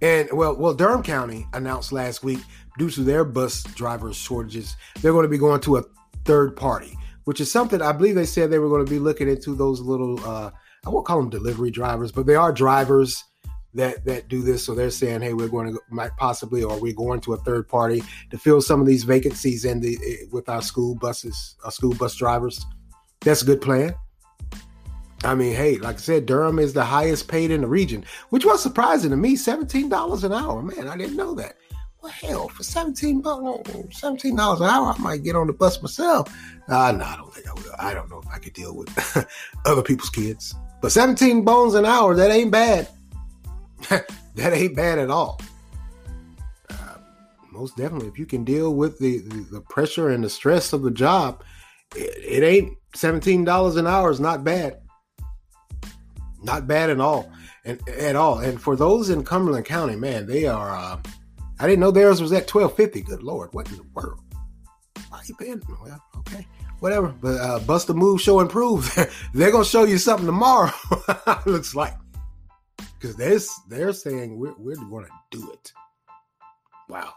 and 0.00 0.28
well, 0.32 0.54
well, 0.56 0.74
Durham 0.74 1.02
County 1.02 1.46
announced 1.54 1.92
last 1.92 2.22
week 2.22 2.40
due 2.78 2.90
to 2.90 3.02
their 3.02 3.24
bus 3.24 3.62
driver 3.62 4.12
shortages, 4.12 4.76
they're 5.00 5.12
going 5.12 5.24
to 5.24 5.30
be 5.30 5.38
going 5.38 5.60
to 5.62 5.78
a 5.78 5.84
third 6.24 6.56
party, 6.56 6.96
which 7.24 7.40
is 7.40 7.50
something 7.50 7.80
I 7.80 7.92
believe 7.92 8.14
they 8.14 8.26
said 8.26 8.50
they 8.50 8.58
were 8.58 8.68
going 8.68 8.84
to 8.84 8.90
be 8.90 8.98
looking 8.98 9.28
into 9.28 9.54
those 9.54 9.80
little 9.80 10.22
uh, 10.24 10.50
I 10.86 10.90
won't 10.90 11.06
call 11.06 11.20
them 11.20 11.30
delivery 11.30 11.70
drivers, 11.70 12.12
but 12.12 12.26
they 12.26 12.34
are 12.34 12.52
drivers 12.52 13.24
that 13.72 14.04
that 14.04 14.28
do 14.28 14.42
this. 14.42 14.64
So 14.64 14.74
they're 14.74 14.90
saying, 14.90 15.22
hey, 15.22 15.32
we're 15.32 15.48
going 15.48 15.72
to 15.72 15.80
might 15.90 16.16
possibly, 16.16 16.62
or 16.62 16.78
we're 16.78 16.92
going 16.92 17.20
to 17.22 17.34
a 17.34 17.38
third 17.38 17.68
party 17.68 18.02
to 18.30 18.38
fill 18.38 18.60
some 18.60 18.80
of 18.80 18.86
these 18.86 19.04
vacancies 19.04 19.64
in 19.64 19.80
the 19.80 19.98
eh, 20.06 20.26
with 20.30 20.48
our 20.48 20.62
school 20.62 20.94
buses, 20.94 21.56
our 21.64 21.70
school 21.70 21.94
bus 21.94 22.14
drivers. 22.14 22.64
That's 23.20 23.42
a 23.42 23.46
good 23.46 23.62
plan. 23.62 23.94
I 25.24 25.34
mean, 25.34 25.54
hey, 25.54 25.78
like 25.78 25.96
I 25.96 26.00
said, 26.00 26.26
Durham 26.26 26.58
is 26.58 26.74
the 26.74 26.84
highest 26.84 27.28
paid 27.28 27.50
in 27.50 27.62
the 27.62 27.66
region, 27.66 28.04
which 28.28 28.44
was 28.44 28.62
surprising 28.62 29.10
to 29.10 29.16
me. 29.16 29.36
Seventeen 29.36 29.88
dollars 29.88 30.22
an 30.22 30.32
hour, 30.32 30.62
man, 30.62 30.86
I 30.86 30.96
didn't 30.96 31.16
know 31.16 31.34
that. 31.34 31.56
Well, 32.02 32.12
hell, 32.12 32.48
for 32.48 32.62
seventeen 32.62 33.22
dollars 33.22 33.66
an 34.60 34.66
hour, 34.66 34.94
I 34.94 34.98
might 34.98 35.22
get 35.22 35.34
on 35.34 35.46
the 35.46 35.54
bus 35.54 35.80
myself. 35.80 36.28
Uh, 36.68 36.92
no, 36.92 37.04
I 37.04 37.16
don't 37.16 37.32
think 37.32 37.48
I 37.48 37.54
will. 37.54 37.74
I 37.78 37.94
don't 37.94 38.10
know 38.10 38.18
if 38.18 38.28
I 38.28 38.38
could 38.38 38.52
deal 38.52 38.76
with 38.76 39.26
other 39.64 39.82
people's 39.82 40.10
kids, 40.10 40.54
but 40.82 40.92
seventeen 40.92 41.42
bones 41.42 41.74
an 41.74 41.86
hour, 41.86 42.14
that 42.14 42.30
ain't 42.30 42.50
bad. 42.50 42.88
that 43.88 44.52
ain't 44.52 44.76
bad 44.76 44.98
at 44.98 45.10
all. 45.10 45.40
Uh, 46.68 46.96
most 47.50 47.78
definitely, 47.78 48.08
if 48.08 48.18
you 48.18 48.26
can 48.26 48.44
deal 48.44 48.74
with 48.74 48.98
the, 48.98 49.20
the, 49.20 49.46
the 49.52 49.60
pressure 49.62 50.10
and 50.10 50.22
the 50.22 50.30
stress 50.30 50.74
of 50.74 50.82
the 50.82 50.90
job, 50.90 51.42
it, 51.96 52.42
it 52.42 52.44
ain't 52.44 52.76
seventeen 52.94 53.44
dollars 53.44 53.76
an 53.76 53.86
hour 53.86 54.10
is 54.10 54.20
not 54.20 54.44
bad 54.44 54.80
Not 56.44 56.66
bad 56.66 56.90
at 56.90 57.00
all, 57.00 57.32
and 57.64 57.80
at 57.88 58.16
all. 58.16 58.38
And 58.38 58.60
for 58.60 58.76
those 58.76 59.08
in 59.10 59.24
Cumberland 59.24 59.64
County, 59.64 59.96
man, 59.96 60.26
they 60.26 60.46
are. 60.46 60.70
Uh, 60.70 61.00
I 61.58 61.66
didn't 61.66 61.80
know 61.80 61.90
theirs 61.90 62.20
was 62.20 62.32
at 62.32 62.46
twelve 62.46 62.76
fifty. 62.76 63.00
Good 63.00 63.22
lord, 63.22 63.48
what 63.52 63.70
in 63.70 63.76
the 63.76 63.86
world? 63.94 64.20
Why 65.08 65.20
you 65.26 65.34
paying? 65.36 65.62
Well, 65.82 66.04
okay, 66.18 66.46
whatever. 66.80 67.08
But 67.08 67.40
uh, 67.40 67.58
bust 67.60 67.88
a 67.88 67.94
move, 67.94 68.20
show 68.20 68.40
and 68.40 68.50
prove. 68.50 68.94
They're 69.34 69.50
gonna 69.50 69.64
show 69.64 69.84
you 69.84 69.96
something 69.98 70.26
tomorrow. 70.26 70.70
looks 71.46 71.74
like 71.74 71.94
because 73.04 73.16
they're 73.16 73.38
they're 73.68 73.92
saying 73.92 74.38
we're 74.38 74.54
we're 74.58 74.76
gonna 74.76 75.08
do 75.30 75.50
it. 75.52 75.72
Wow, 76.88 77.14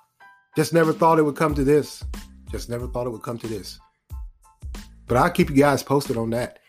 just 0.55 0.73
never 0.73 0.93
thought 0.93 1.19
it 1.19 1.23
would 1.23 1.35
come 1.35 1.53
to 1.55 1.63
this. 1.63 2.03
Just 2.51 2.69
never 2.69 2.87
thought 2.87 3.07
it 3.07 3.09
would 3.09 3.23
come 3.23 3.37
to 3.39 3.47
this. 3.47 3.79
But 5.07 5.17
I'll 5.17 5.29
keep 5.29 5.49
you 5.49 5.55
guys 5.55 5.83
posted 5.83 6.17
on 6.17 6.29
that. 6.31 6.59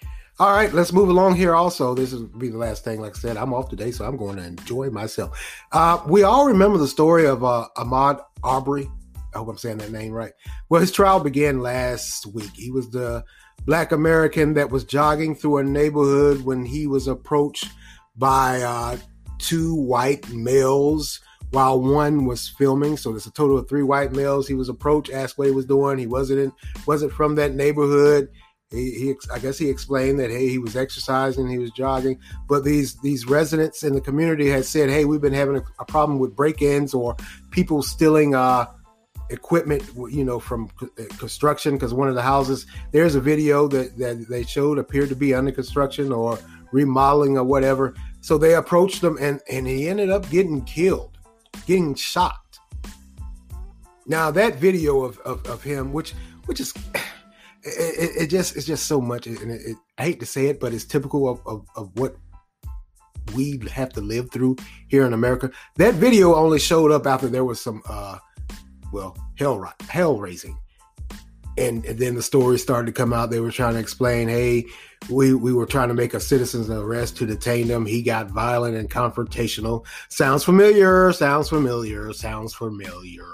All 0.41 0.53
right, 0.53 0.73
let's 0.73 0.93
move 0.93 1.09
along 1.09 1.35
here. 1.35 1.57
Also, 1.57 1.97
this 1.97 2.13
will 2.13 2.27
be 2.27 2.49
the 2.49 2.59
last 2.59 2.85
thing. 2.85 3.01
Like 3.01 3.17
I 3.17 3.19
said, 3.19 3.37
I'm 3.37 3.53
off 3.53 3.69
today, 3.69 3.91
so 3.91 4.05
I'm 4.05 4.17
going 4.17 4.37
to 4.37 4.45
enjoy 4.45 4.89
myself. 4.89 5.37
Uh, 5.73 6.01
we 6.07 6.23
all 6.23 6.47
remember 6.47 6.79
the 6.79 6.87
story 6.87 7.27
of 7.27 7.43
uh, 7.43 7.67
Ahmaud 7.77 8.23
Arbery. 8.45 8.89
I 9.35 9.39
hope 9.39 9.49
I'm 9.49 9.59
saying 9.59 9.79
that 9.79 9.91
name 9.91 10.13
right. 10.13 10.33
Well, 10.69 10.81
his 10.81 10.93
trial 10.93 11.19
began 11.19 11.59
last 11.59 12.25
week. 12.27 12.53
He 12.55 12.71
was 12.71 12.89
the 12.89 13.25
black 13.65 13.91
American 13.91 14.55
that 14.55 14.71
was 14.71 14.85
jogging 14.85 15.35
through 15.35 15.59
a 15.59 15.65
neighborhood 15.65 16.43
when 16.43 16.65
he 16.65 16.87
was 16.87 17.09
approached 17.09 17.67
by 18.15 18.63
uh, 18.63 18.97
two 19.39 19.75
white 19.75 20.29
males 20.31 21.19
while 21.51 21.81
one 21.81 22.27
was 22.27 22.49
filming. 22.49 22.97
So 22.97 23.11
there's 23.11 23.27
a 23.27 23.33
total 23.33 23.59
of 23.59 23.69
three 23.69 23.83
white 23.83 24.13
males. 24.13 24.47
He 24.47 24.55
was 24.55 24.69
approached, 24.69 25.13
asked 25.13 25.37
what 25.37 25.49
he 25.49 25.53
was 25.53 25.67
doing. 25.67 25.99
He 25.99 26.07
wasn't 26.07 26.39
in, 26.39 26.53
wasn't 26.87 27.13
from 27.13 27.35
that 27.35 27.57
neighborhood 27.57 28.29
he, 28.71 28.91
he, 28.93 29.15
I 29.33 29.39
guess 29.39 29.59
he 29.59 29.71
explained 29.71 30.21
that 30.21 30.31
hey, 30.31 30.49
he 30.49 30.59
was 30.59 30.77
exercising, 30.77 31.49
he 31.49 31.59
was 31.59 31.71
jogging, 31.71 32.19
but 32.49 32.65
these 32.65 33.01
these 33.01 33.27
residents 33.27 33.83
in 33.83 33.95
the 33.95 34.01
community 34.01 34.49
had 34.49 34.65
said, 34.65 34.91
hey, 34.91 35.05
we've 35.05 35.21
been 35.21 35.33
having 35.33 35.57
a, 35.57 35.63
a 35.79 35.85
problem 35.85 36.19
with 36.19 36.37
break-ins 36.37 36.93
or 36.93 37.17
people 37.51 37.83
stealing 37.83 38.35
uh, 38.35 38.67
equipment, 39.31 39.83
you 40.11 40.25
know, 40.25 40.39
from 40.39 40.71
uh, 40.83 40.87
construction 41.19 41.75
because 41.75 41.95
one 41.95 42.09
of 42.09 42.15
the 42.15 42.23
houses. 42.23 42.67
There's 42.93 43.15
a 43.15 43.21
video 43.21 43.69
that 43.69 43.97
that 43.99 44.27
they 44.29 44.45
showed 44.45 44.79
appeared 44.79 45.09
to 45.11 45.17
be 45.17 45.35
under 45.35 45.53
construction 45.53 46.13
or 46.13 46.39
remodeling 46.73 47.39
or 47.39 47.45
whatever. 47.45 47.95
So 48.21 48.37
they 48.37 48.55
approached 48.55 49.03
him, 49.03 49.17
and 49.21 49.41
and 49.51 49.67
he 49.67 49.89
ended 49.89 50.11
up 50.11 50.29
getting 50.31 50.65
killed, 50.65 51.19
getting 51.67 51.95
shot. 51.95 52.59
Now 54.07 54.31
that 54.31 54.57
video 54.57 55.05
of, 55.05 55.19
of, 55.21 55.45
of 55.47 55.63
him, 55.63 55.93
which 55.93 56.15
which 56.47 56.61
is 56.61 56.73
it, 57.77 58.23
it, 58.23 58.27
just 58.29 58.57
it's 58.57 58.67
just 58.67 58.87
so 58.87 59.01
much, 59.01 59.27
and 59.27 59.51
it, 59.51 59.77
I 59.97 60.05
hate 60.05 60.21
to 60.21 60.27
say 60.27 60.47
it, 60.47 60.61
but 60.61 60.73
it's 60.73 60.85
typical 60.85 61.29
of, 61.29 61.41
of, 61.47 61.67
of 61.77 61.91
what 61.99 62.17
we 63.35 63.61
have 63.73 63.93
to 63.95 64.01
live 64.01 64.31
through 64.31 64.57
here 64.89 65.07
in 65.07 65.13
America. 65.13 65.51
That 65.77 65.95
video 65.95 66.35
only 66.35 66.59
showed 66.59 66.93
up 66.93 67.07
after 67.07 67.29
there 67.29 67.45
was 67.45 67.61
some, 67.61 67.83
uh, 67.89 68.19
well, 68.93 69.17
hell 69.39 69.73
hell 69.89 70.19
raising, 70.19 70.59
and, 71.57 71.85
and, 71.85 71.99
then 71.99 72.15
the 72.15 72.23
story 72.23 72.59
started 72.59 72.87
to 72.87 72.93
come 72.93 73.13
out. 73.13 73.31
They 73.31 73.41
were 73.41 73.53
trying 73.53 73.75
to 73.75 73.81
explain, 73.81 74.29
hey, 74.29 74.65
we 75.11 75.35
we 75.35 75.53
were 75.53 75.67
trying 75.67 75.89
to 75.89 75.95
make 75.95 76.15
a 76.15 76.21
citizen's 76.21 76.71
arrest 76.71 77.17
to 77.19 77.27
detain 77.27 77.67
him. 77.67 77.87
He 77.87 78.03
got 78.03 78.31
violent 78.31 78.77
and 78.77 78.91
confrontational. 78.91 79.85
Sounds 80.09 80.45
familiar. 80.45 81.13
Sounds 81.13 81.49
familiar. 81.49 82.13
Sounds 82.13 82.55
familiar. 82.55 83.27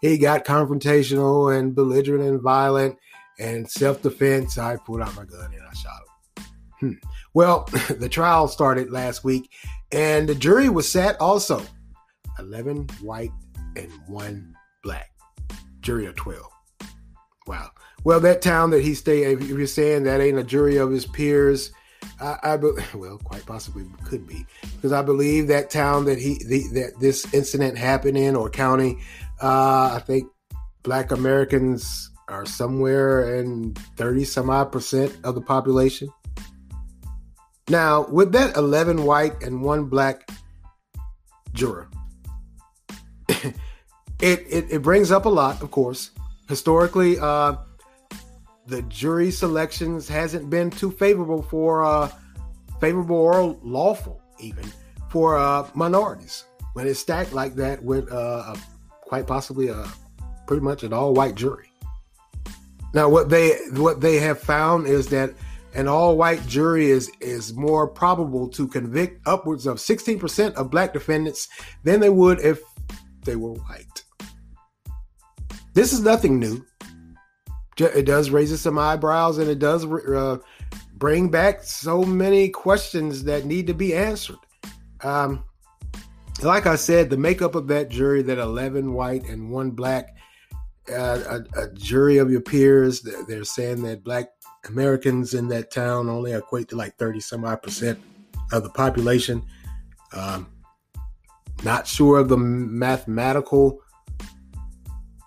He 0.00 0.16
got 0.18 0.44
confrontational 0.44 1.56
and 1.56 1.74
belligerent 1.74 2.22
and 2.22 2.40
violent 2.40 2.98
and 3.38 3.70
self 3.70 4.02
defense, 4.02 4.58
I 4.58 4.76
pulled 4.76 5.00
out 5.00 5.14
my 5.16 5.24
gun 5.24 5.52
and 5.52 5.62
I 5.62 5.74
shot 5.74 6.00
him. 6.00 6.44
Hmm. 6.80 7.08
Well, 7.34 7.64
the 7.98 8.08
trial 8.08 8.48
started 8.48 8.90
last 8.90 9.24
week, 9.24 9.50
and 9.92 10.28
the 10.28 10.34
jury 10.34 10.68
was 10.68 10.90
sat 10.90 11.20
also 11.20 11.62
11 12.38 12.88
white 13.00 13.32
and 13.76 13.90
one 14.06 14.54
black. 14.82 15.10
Jury 15.80 16.06
of 16.06 16.16
12. 16.16 16.42
Wow. 17.46 17.70
Well, 18.04 18.20
that 18.20 18.42
town 18.42 18.70
that 18.70 18.82
he 18.82 18.94
stayed, 18.94 19.40
if 19.40 19.48
you're 19.48 19.66
saying 19.66 20.04
that 20.04 20.20
ain't 20.20 20.38
a 20.38 20.44
jury 20.44 20.76
of 20.76 20.90
his 20.90 21.06
peers, 21.06 21.72
I, 22.20 22.38
I 22.42 22.56
well, 22.94 23.18
quite 23.18 23.46
possibly 23.46 23.84
could 24.04 24.26
be 24.26 24.46
because 24.76 24.92
I 24.92 25.02
believe 25.02 25.46
that 25.48 25.70
town 25.70 26.04
that 26.06 26.18
he 26.18 26.42
the, 26.46 26.64
that 26.74 27.00
this 27.00 27.32
incident 27.32 27.78
happened 27.78 28.16
in 28.16 28.36
or 28.36 28.50
county, 28.50 28.98
uh, 29.42 29.92
I 29.94 30.02
think 30.04 30.28
Black 30.82 31.10
Americans 31.10 32.10
are 32.28 32.46
somewhere 32.46 33.36
in 33.36 33.74
30 33.96 34.24
some 34.24 34.50
odd 34.50 34.70
percent 34.70 35.16
of 35.24 35.34
the 35.34 35.40
population. 35.40 36.08
Now, 37.68 38.06
with 38.08 38.32
that 38.32 38.56
11 38.56 39.04
white 39.04 39.42
and 39.42 39.62
one 39.62 39.84
black 39.84 40.28
juror, 41.52 41.90
it, 43.28 43.54
it, 44.20 44.66
it, 44.70 44.82
brings 44.82 45.10
up 45.10 45.26
a 45.26 45.28
lot, 45.28 45.60
of 45.62 45.70
course. 45.70 46.10
Historically, 46.48 47.18
uh, 47.18 47.56
the 48.66 48.82
jury 48.82 49.30
selections 49.30 50.08
hasn't 50.08 50.48
been 50.48 50.70
too 50.70 50.90
favorable 50.90 51.42
for 51.42 51.84
uh, 51.84 52.10
favorable 52.80 53.16
or 53.16 53.58
lawful, 53.62 54.22
even 54.38 54.64
for 55.10 55.36
uh, 55.36 55.68
minorities. 55.74 56.44
When 56.72 56.86
it's 56.86 57.00
stacked 57.00 57.32
like 57.32 57.54
that 57.56 57.82
with 57.82 58.10
uh, 58.10 58.54
a, 58.54 58.56
quite 59.02 59.26
possibly 59.26 59.68
a 59.68 59.86
pretty 60.46 60.62
much 60.62 60.84
an 60.84 60.92
all 60.94 61.12
white 61.12 61.34
jury. 61.34 61.67
Now, 62.94 63.08
what 63.08 63.28
they 63.28 63.56
what 63.72 64.00
they 64.00 64.16
have 64.16 64.40
found 64.40 64.86
is 64.86 65.08
that 65.08 65.34
an 65.74 65.86
all-white 65.88 66.46
jury 66.46 66.90
is 66.90 67.10
is 67.20 67.54
more 67.54 67.86
probable 67.86 68.48
to 68.48 68.66
convict 68.66 69.20
upwards 69.26 69.66
of 69.66 69.76
16% 69.76 70.54
of 70.54 70.70
black 70.70 70.92
defendants 70.92 71.48
than 71.84 72.00
they 72.00 72.10
would 72.10 72.40
if 72.40 72.60
they 73.24 73.36
were 73.36 73.52
white. 73.52 74.04
This 75.74 75.92
is 75.92 76.00
nothing 76.00 76.38
new. 76.38 76.64
It 77.78 78.06
does 78.06 78.30
raise 78.30 78.58
some 78.60 78.78
eyebrows 78.78 79.38
and 79.38 79.48
it 79.48 79.60
does 79.60 79.84
uh, 79.84 80.38
bring 80.94 81.30
back 81.30 81.62
so 81.62 82.02
many 82.02 82.48
questions 82.48 83.22
that 83.24 83.44
need 83.44 83.68
to 83.68 83.74
be 83.74 83.94
answered. 83.94 84.38
Um, 85.02 85.44
like 86.42 86.66
I 86.66 86.74
said, 86.74 87.10
the 87.10 87.16
makeup 87.16 87.54
of 87.54 87.68
that 87.68 87.88
jury, 87.88 88.22
that 88.22 88.38
11 88.38 88.92
white 88.92 89.28
and 89.28 89.50
one 89.50 89.70
black, 89.70 90.16
a, 90.90 91.44
a, 91.56 91.68
jury 91.74 92.18
of 92.18 92.30
your 92.30 92.40
peers. 92.40 93.06
They're 93.26 93.44
saying 93.44 93.82
that 93.82 94.04
black 94.04 94.28
Americans 94.68 95.34
in 95.34 95.48
that 95.48 95.70
town 95.70 96.08
only 96.08 96.32
equate 96.32 96.68
to 96.68 96.76
like 96.76 96.96
30 96.96 97.20
some 97.20 97.44
odd 97.44 97.62
percent 97.62 97.98
of 98.52 98.62
the 98.62 98.70
population. 98.70 99.42
Um, 100.12 100.48
not 101.64 101.86
sure 101.86 102.18
of 102.18 102.28
the 102.28 102.36
mathematical 102.36 103.80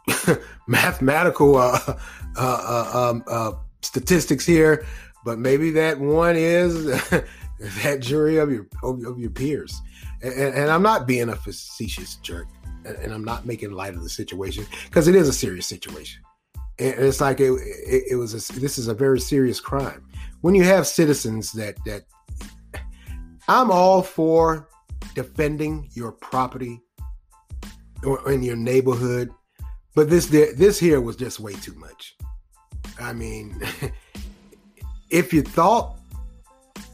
mathematical 0.68 1.58
uh, 1.58 1.80
uh, 1.88 1.96
uh, 2.38 3.10
um, 3.10 3.24
uh, 3.28 3.54
statistics 3.82 4.46
here, 4.46 4.86
but 5.26 5.40
maybe 5.40 5.72
that 5.72 6.00
one 6.00 6.36
is 6.36 6.86
that 7.60 8.00
jury 8.00 8.38
of 8.38 8.52
your 8.52 8.68
of 8.84 9.20
your 9.20 9.30
peers. 9.30 9.82
And, 10.24 10.34
and, 10.34 10.70
I'm 10.70 10.84
not 10.84 11.08
being 11.08 11.30
a 11.30 11.36
facetious 11.36 12.16
jerk 12.18 12.48
and 12.86 13.14
I'm 13.14 13.24
not 13.24 13.46
making 13.46 13.72
light 13.72 13.94
of 13.94 14.04
the 14.04 14.10
situation 14.10 14.66
because 14.86 15.08
it 15.08 15.16
is 15.16 15.28
a 15.28 15.34
serious 15.34 15.68
situation. 15.68 16.22
And 16.80 16.96
it's 16.96 17.22
like 17.22 17.40
it, 17.40 17.52
it, 17.52 18.04
it 18.12 18.16
was. 18.16 18.34
A, 18.34 18.60
this 18.60 18.78
is 18.78 18.88
a 18.88 18.94
very 18.94 19.20
serious 19.20 19.60
crime. 19.60 20.06
When 20.42 20.56
you 20.56 20.64
have 20.64 20.88
citizens 20.88 21.52
that 21.54 21.76
that, 21.86 22.04
I'm 23.48 23.72
all 23.72 24.02
for 24.02 24.70
defending 25.14 25.90
your 25.94 26.12
property 26.12 26.82
or 28.04 28.32
in 28.32 28.42
your 28.42 28.56
neighborhood, 28.56 29.32
but 29.96 30.10
this 30.10 30.28
this 30.28 30.80
here 30.80 31.02
was 31.02 31.16
just 31.16 31.40
way 31.40 31.54
too 31.54 31.76
much. 31.76 32.16
I 33.00 33.14
mean, 33.14 33.62
if 35.10 35.34
you 35.34 35.44
thought 35.44 35.98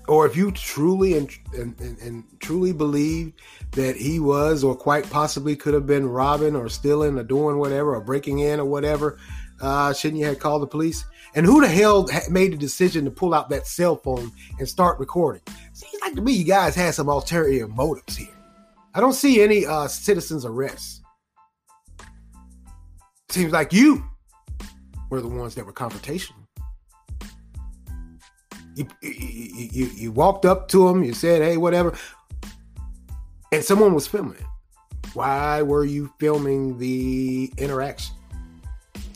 or 0.08 0.26
if 0.26 0.36
you 0.36 0.52
truly 0.52 1.17
and, 1.17 1.30
and, 1.54 1.80
and, 2.00 2.24
truly 2.39 2.72
believe 2.72 3.34
that 3.72 3.98
he 3.98 4.20
was 4.20 4.63
or 4.63 4.76
quite 4.76 5.10
possibly 5.10 5.56
could 5.56 5.74
have 5.74 5.86
been 5.86 6.08
robbing 6.08 6.56
or 6.56 6.70
stealing 6.70 7.17
or 7.17 7.24
doing 7.24 7.58
whatever 7.58 7.96
or 7.96 8.02
breaking 8.02 8.39
in 8.39 8.60
or 8.60 8.65
whatever, 8.65 9.20
uh, 9.62 9.91
shouldn't 9.93 10.20
you 10.20 10.26
have 10.26 10.39
called 10.39 10.62
the 10.62 10.67
police? 10.67 11.04
And 11.36 11.46
who 11.46 11.62
the 11.62 11.67
hell 11.67 12.08
made 12.30 12.54
the 12.54 12.58
decision 12.58 13.06
to 13.06 13.12
pull 13.12 13.34
out 13.34 13.50
that 13.50 13.67
cell 13.67 13.98
phone 13.98 14.32
and 14.60 14.67
start 14.67 15.00
recording? 15.00 15.41
Seems 15.74 16.02
like 16.02 16.15
to 16.15 16.22
me 16.22 16.32
you 16.32 16.46
guys 16.46 16.74
had 16.74 16.93
some 16.93 17.10
ulterior 17.10 17.67
motives 17.67 18.15
here. 18.15 18.34
I 18.93 19.02
don't 19.02 19.13
see 19.13 19.41
any 19.41 19.65
uh, 19.65 19.88
citizens 19.88 20.46
arrests. 20.46 21.02
Seems 23.30 23.52
like 23.52 23.74
you 23.74 24.06
were 25.10 25.22
the 25.22 25.28
ones 25.28 25.54
that 25.56 25.65
were 25.65 25.74
confrontational. 25.74 26.37
You, 28.78 28.88
you, 29.02 29.86
you, 29.96 30.12
walked 30.12 30.46
up 30.46 30.68
to 30.68 30.88
him, 30.88 31.04
you 31.04 31.13
said, 31.13 31.42
hey, 31.42 31.58
whatever. 31.58 31.98
And 33.52 33.63
someone 33.63 33.96
was 33.96 34.06
filming 34.06 34.36
it. 34.36 34.46
Why 35.16 35.63
were 35.63 35.84
you 35.84 36.13
filming 36.20 36.78
the 36.78 37.52
interaction? 37.58 38.16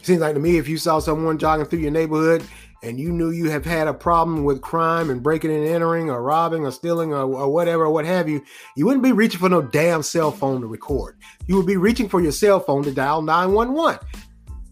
Seems 0.02 0.22
like 0.22 0.34
to 0.34 0.40
me, 0.40 0.58
if 0.58 0.68
you 0.68 0.78
saw 0.78 0.98
someone 0.98 1.38
jogging 1.38 1.68
through 1.68 1.82
your 1.82 1.92
neighborhood 1.92 2.44
and 2.82 3.00
you 3.00 3.12
knew 3.12 3.30
you 3.30 3.52
have 3.52 3.64
had 3.64 3.88
a 3.88 3.94
problem 3.94 4.46
with 4.46 4.62
crime 4.62 5.12
and 5.12 5.22
breaking 5.22 5.52
and 5.52 5.68
entering 5.68 6.10
or 6.10 6.24
robbing 6.24 6.66
or 6.66 6.72
stealing 6.72 7.14
or, 7.14 7.22
or 7.22 7.54
whatever, 7.54 7.84
or 7.84 7.92
what 7.92 8.06
have 8.06 8.28
you, 8.28 8.44
you 8.76 8.88
wouldn't 8.88 9.04
be 9.04 9.12
reaching 9.12 9.40
for 9.40 9.50
no 9.50 9.62
damn 9.62 10.02
cell 10.02 10.32
phone 10.32 10.62
to 10.62 10.66
record. 10.66 11.20
You 11.46 11.56
would 11.58 11.68
be 11.68 11.78
reaching 11.78 12.10
for 12.10 12.20
your 12.20 12.32
cell 12.32 12.60
phone 12.60 12.82
to 12.82 12.92
dial 12.92 13.22
911. 13.22 14.00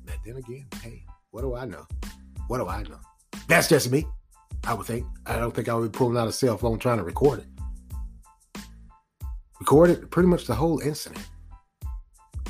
But 0.03 0.15
then 0.25 0.37
again, 0.37 0.65
hey, 0.81 1.03
what 1.29 1.41
do 1.41 1.53
I 1.53 1.65
know? 1.65 1.85
What 2.47 2.57
do 2.57 2.67
I 2.67 2.81
know? 2.81 2.97
That's 3.47 3.67
just 3.67 3.91
me. 3.91 4.07
I 4.69 4.73
would 4.75 4.85
think. 4.85 5.07
I 5.25 5.39
don't 5.39 5.51
think 5.51 5.67
I 5.67 5.73
would 5.73 5.91
be 5.91 5.97
pulling 5.97 6.15
out 6.15 6.27
a 6.27 6.31
cell 6.31 6.55
phone 6.55 6.77
trying 6.77 6.99
to 6.99 7.03
record 7.03 7.39
it. 7.39 8.61
Recorded 9.59 10.11
pretty 10.11 10.29
much 10.29 10.45
the 10.45 10.53
whole 10.53 10.79
incident. 10.79 11.27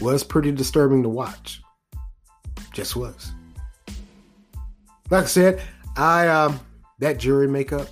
Was 0.01 0.25
pretty 0.25 0.51
disturbing 0.51 1.01
to 1.03 1.09
watch. 1.09 1.61
Just 2.73 2.97
was. 2.97 3.31
Like 5.09 5.23
I 5.23 5.27
said, 5.27 5.61
I 5.95 6.27
um 6.27 6.59
that 6.99 7.19
jury 7.19 7.47
makeup, 7.47 7.87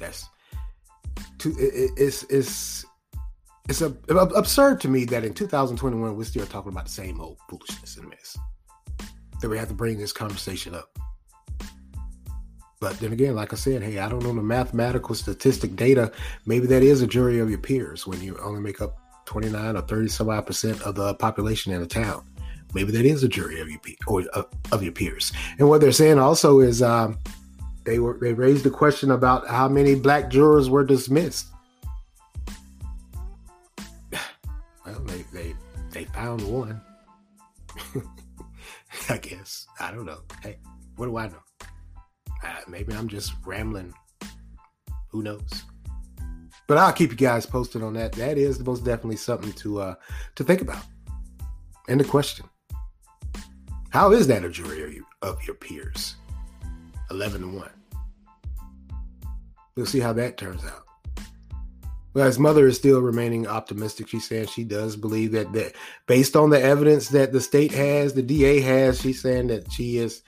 that's 0.00 0.26
too 1.36 1.54
it, 1.58 1.90
it's 1.98 2.22
it's 2.30 2.86
it's 3.68 3.82
a, 3.82 3.94
absurd 4.08 4.80
to 4.80 4.88
me 4.88 5.04
that 5.04 5.22
in 5.22 5.34
2021 5.34 6.16
we're 6.16 6.24
still 6.24 6.46
talking 6.46 6.72
about 6.72 6.86
the 6.86 6.92
same 6.92 7.20
old 7.20 7.36
foolishness 7.50 7.98
and 7.98 8.08
mess. 8.08 8.38
That 9.42 9.50
we 9.50 9.58
have 9.58 9.68
to 9.68 9.74
bring 9.74 9.98
this 9.98 10.14
conversation 10.14 10.74
up. 10.74 10.98
But 12.80 12.98
then 13.00 13.12
again, 13.12 13.34
like 13.34 13.52
I 13.52 13.56
said, 13.56 13.82
hey, 13.82 13.98
I 13.98 14.08
don't 14.08 14.22
know 14.22 14.34
the 14.34 14.42
mathematical 14.42 15.14
statistic 15.14 15.76
data. 15.76 16.12
Maybe 16.44 16.66
that 16.66 16.82
is 16.82 17.00
a 17.00 17.06
jury 17.06 17.38
of 17.38 17.48
your 17.48 17.58
peers 17.58 18.06
when 18.06 18.20
you 18.20 18.36
only 18.42 18.60
make 18.60 18.82
up 18.82 18.98
29 19.24 19.76
or 19.76 19.80
30 19.80 20.08
some 20.08 20.28
odd 20.28 20.46
percent 20.46 20.82
of 20.82 20.94
the 20.94 21.14
population 21.14 21.72
in 21.72 21.82
a 21.82 21.86
town. 21.86 22.24
Maybe 22.74 22.92
that 22.92 23.06
is 23.06 23.22
a 23.22 23.28
jury 23.28 23.60
of 23.60 23.70
your 23.70 23.80
or 24.06 24.24
uh, 24.34 24.42
of 24.72 24.82
your 24.82 24.92
peers. 24.92 25.32
And 25.58 25.68
what 25.68 25.80
they're 25.80 25.92
saying 25.92 26.18
also 26.18 26.60
is 26.60 26.82
um, 26.82 27.18
they 27.84 27.98
were 27.98 28.18
they 28.20 28.34
raised 28.34 28.64
the 28.64 28.70
question 28.70 29.12
about 29.12 29.46
how 29.48 29.68
many 29.68 29.94
black 29.94 30.28
jurors 30.28 30.68
were 30.68 30.84
dismissed. 30.84 31.46
Well, 34.84 35.00
they 35.00 35.24
they 35.32 35.54
they 35.90 36.04
found 36.04 36.42
one. 36.42 36.80
I 39.08 39.16
guess 39.16 39.66
I 39.80 39.90
don't 39.90 40.04
know. 40.04 40.20
Hey, 40.42 40.58
what 40.96 41.06
do 41.06 41.16
I 41.16 41.26
know? 41.26 41.45
Uh, 42.42 42.60
maybe 42.68 42.94
I'm 42.94 43.08
just 43.08 43.34
rambling. 43.44 43.92
Who 45.10 45.22
knows? 45.22 45.64
But 46.66 46.78
I'll 46.78 46.92
keep 46.92 47.10
you 47.10 47.16
guys 47.16 47.46
posted 47.46 47.82
on 47.82 47.94
that. 47.94 48.12
That 48.12 48.38
is 48.38 48.58
most 48.60 48.84
definitely 48.84 49.16
something 49.16 49.52
to 49.54 49.80
uh 49.80 49.94
to 50.34 50.44
think 50.44 50.60
about. 50.60 50.84
And 51.88 52.00
the 52.00 52.04
question. 52.04 52.46
How 53.90 54.12
is 54.12 54.26
that 54.26 54.44
a 54.44 54.50
jury 54.50 54.98
of, 55.22 55.30
of 55.36 55.46
your 55.46 55.54
peers? 55.54 56.16
11 57.10 57.40
to 57.40 57.48
1. 57.48 57.70
We'll 59.76 59.86
see 59.86 60.00
how 60.00 60.12
that 60.14 60.36
turns 60.36 60.64
out. 60.64 60.84
Well, 62.12 62.26
his 62.26 62.38
mother 62.38 62.66
is 62.66 62.76
still 62.76 63.00
remaining 63.00 63.46
optimistic. 63.46 64.08
She 64.08 64.20
said 64.20 64.48
she 64.48 64.64
does 64.64 64.96
believe 64.96 65.32
that, 65.32 65.52
that 65.52 65.74
based 66.06 66.34
on 66.34 66.50
the 66.50 66.60
evidence 66.60 67.08
that 67.10 67.32
the 67.32 67.40
state 67.40 67.72
has, 67.72 68.14
the 68.14 68.22
DA 68.22 68.60
has, 68.60 69.00
she's 69.00 69.20
saying 69.20 69.48
that 69.48 69.70
she 69.70 69.98
is 69.98 70.22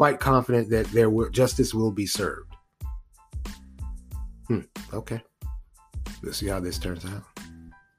quite 0.00 0.18
confident 0.18 0.70
that 0.70 0.86
there 0.92 1.10
will, 1.10 1.28
justice 1.28 1.74
will 1.74 1.90
be 1.90 2.06
served. 2.06 2.50
Hmm, 4.48 4.60
okay. 4.94 5.22
We'll 6.22 6.32
see 6.32 6.46
how 6.46 6.58
this 6.58 6.78
turns 6.78 7.04
out. 7.04 7.22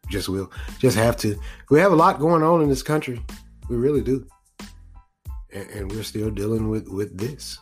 Just 0.09 0.27
will. 0.27 0.51
Just 0.79 0.97
have 0.97 1.15
to. 1.17 1.39
We 1.69 1.79
have 1.79 1.91
a 1.91 1.95
lot 1.95 2.17
going 2.17 2.41
on 2.41 2.63
in 2.63 2.69
this 2.69 2.81
country. 2.81 3.23
We 3.69 3.75
really 3.75 4.01
do 4.01 4.25
and, 5.53 5.69
and 5.69 5.91
we're 5.91 6.01
still 6.01 6.31
dealing 6.31 6.69
with 6.69 6.87
with 6.87 7.15
this 7.19 7.59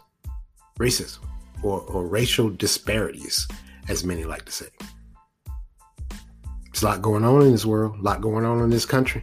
racism 0.80 1.20
or, 1.62 1.82
or 1.82 2.08
racial 2.08 2.50
disparities, 2.50 3.46
as 3.90 4.06
many 4.06 4.24
like 4.24 4.46
to 4.46 4.54
say. 4.54 4.68
There's 6.72 6.84
a 6.84 6.86
lot 6.86 7.02
going 7.02 7.26
on 7.26 7.42
in 7.42 7.52
this 7.52 7.66
world, 7.66 8.00
a 8.00 8.02
lot 8.02 8.22
going 8.22 8.46
on 8.46 8.64
in 8.64 8.70
this 8.70 8.86
country. 8.86 9.22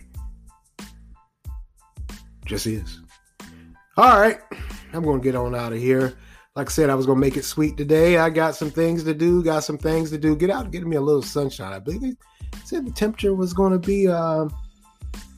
Just 2.44 2.66
is. 2.66 3.00
All 3.98 4.20
right, 4.20 4.38
I'm 4.92 5.02
going 5.02 5.20
to 5.20 5.24
get 5.24 5.34
on 5.34 5.54
out 5.54 5.72
of 5.72 5.78
here. 5.78 6.18
Like 6.54 6.68
I 6.68 6.70
said, 6.70 6.90
I 6.90 6.94
was 6.94 7.06
going 7.06 7.16
to 7.16 7.20
make 7.20 7.38
it 7.38 7.46
sweet 7.46 7.78
today. 7.78 8.18
I 8.18 8.28
got 8.28 8.54
some 8.54 8.70
things 8.70 9.02
to 9.04 9.14
do, 9.14 9.42
got 9.42 9.64
some 9.64 9.78
things 9.78 10.10
to 10.10 10.18
do. 10.18 10.36
Get 10.36 10.50
out 10.50 10.70
get 10.70 10.86
me 10.86 10.96
a 10.96 11.00
little 11.00 11.22
sunshine. 11.22 11.72
I 11.72 11.78
believe 11.78 12.02
they 12.02 12.14
said 12.66 12.86
the 12.86 12.90
temperature 12.90 13.34
was 13.34 13.54
going 13.54 13.72
to 13.72 13.78
be, 13.78 14.06
uh, 14.06 14.50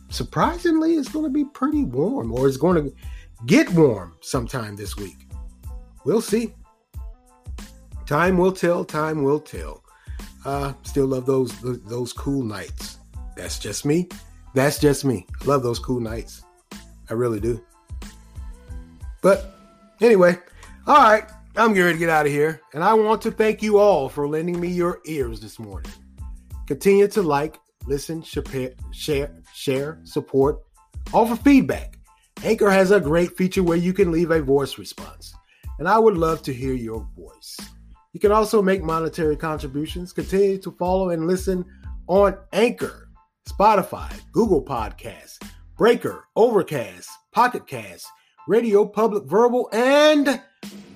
surprisingly, 0.09 0.95
it's 0.95 1.09
going 1.09 1.25
to 1.25 1.31
be 1.31 1.45
pretty 1.45 1.85
warm, 1.85 2.33
or 2.33 2.49
it's 2.49 2.57
going 2.57 2.83
to 2.83 2.93
get 3.47 3.71
warm 3.75 4.17
sometime 4.23 4.75
this 4.75 4.97
week. 4.97 5.29
We'll 6.05 6.21
see. 6.21 6.53
Time 8.07 8.39
will 8.39 8.53
tell. 8.53 8.85
Time 8.85 9.23
will 9.23 9.41
tell. 9.41 9.85
Uh, 10.45 10.73
still 10.83 11.07
love 11.07 11.27
those 11.27 11.53
those 11.61 12.13
cool 12.13 12.43
nights. 12.43 12.99
That's 13.37 13.61
just 13.61 13.85
me. 13.85 14.09
That's 14.55 14.81
just 14.81 15.05
me. 15.05 15.27
Love 15.45 15.63
those 15.63 15.79
cool 15.79 16.01
nights. 16.01 16.43
I 17.09 17.15
really 17.15 17.39
do. 17.39 17.65
But 19.23 19.55
anyway, 20.01 20.39
all 20.87 21.03
right. 21.03 21.25
I'm 21.57 21.75
going 21.75 21.93
to 21.93 21.99
get 21.99 22.09
out 22.09 22.27
of 22.27 22.31
here, 22.31 22.61
and 22.73 22.85
I 22.85 22.95
want 22.95 23.21
to 23.23 23.33
thank 23.33 23.63
you 23.63 23.79
all 23.79 24.09
for 24.09 24.29
lending 24.29 24.61
me 24.61 24.69
your 24.69 25.01
ears 25.07 25.41
this 25.41 25.59
morning. 25.59 25.91
Continue 26.69 27.09
to 27.09 27.23
like, 27.23 27.59
listen, 27.85 28.23
share, 28.23 29.35
share, 29.53 29.99
support, 30.05 30.61
offer 31.13 31.35
feedback 31.35 31.99
Anchor 32.45 32.71
has 32.71 32.93
a 32.93 33.01
great 33.01 33.37
feature 33.37 33.65
where 33.65 33.77
you 33.77 33.93
can 33.93 34.13
leave 34.13 34.31
a 34.31 34.41
voice 34.41 34.79
response, 34.79 35.35
and 35.81 35.89
I 35.89 35.99
would 35.99 36.17
love 36.17 36.41
to 36.43 36.55
hear 36.55 36.73
your 36.73 37.05
voice. 37.17 37.57
You 38.13 38.21
can 38.21 38.31
also 38.31 38.63
make 38.63 38.83
monetary 38.83 39.37
contributions. 39.37 40.13
Continue 40.13 40.59
to 40.59 40.71
follow 40.71 41.11
and 41.11 41.27
listen 41.27 41.65
on 42.07 42.39
Anchor, 42.53 43.09
Spotify, 43.49 44.13
Google 44.31 44.65
Podcasts, 44.65 45.43
Breaker, 45.77 46.29
Overcast, 46.37 47.11
Pocket 47.33 47.67
Cast, 47.67 48.07
Radio 48.49 48.87
Public 48.87 49.25
Verbal, 49.25 49.69
and 49.75 50.41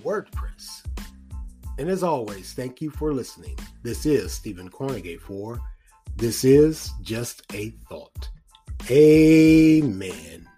WordPress. 0.03 0.87
And 1.79 1.91
as 1.91 2.03
always, 2.03 2.55
thank 2.55 2.81
you 2.81 2.89
for 2.89 3.13
listening. 3.13 3.59
This 3.83 4.07
is 4.07 4.33
Stephen 4.33 4.71
Cornegay 4.71 5.21
for 5.21 5.61
This 6.17 6.45
Is 6.45 6.91
Just 7.03 7.43
a 7.53 7.69
Thought. 7.91 8.31
Amen. 8.91 10.49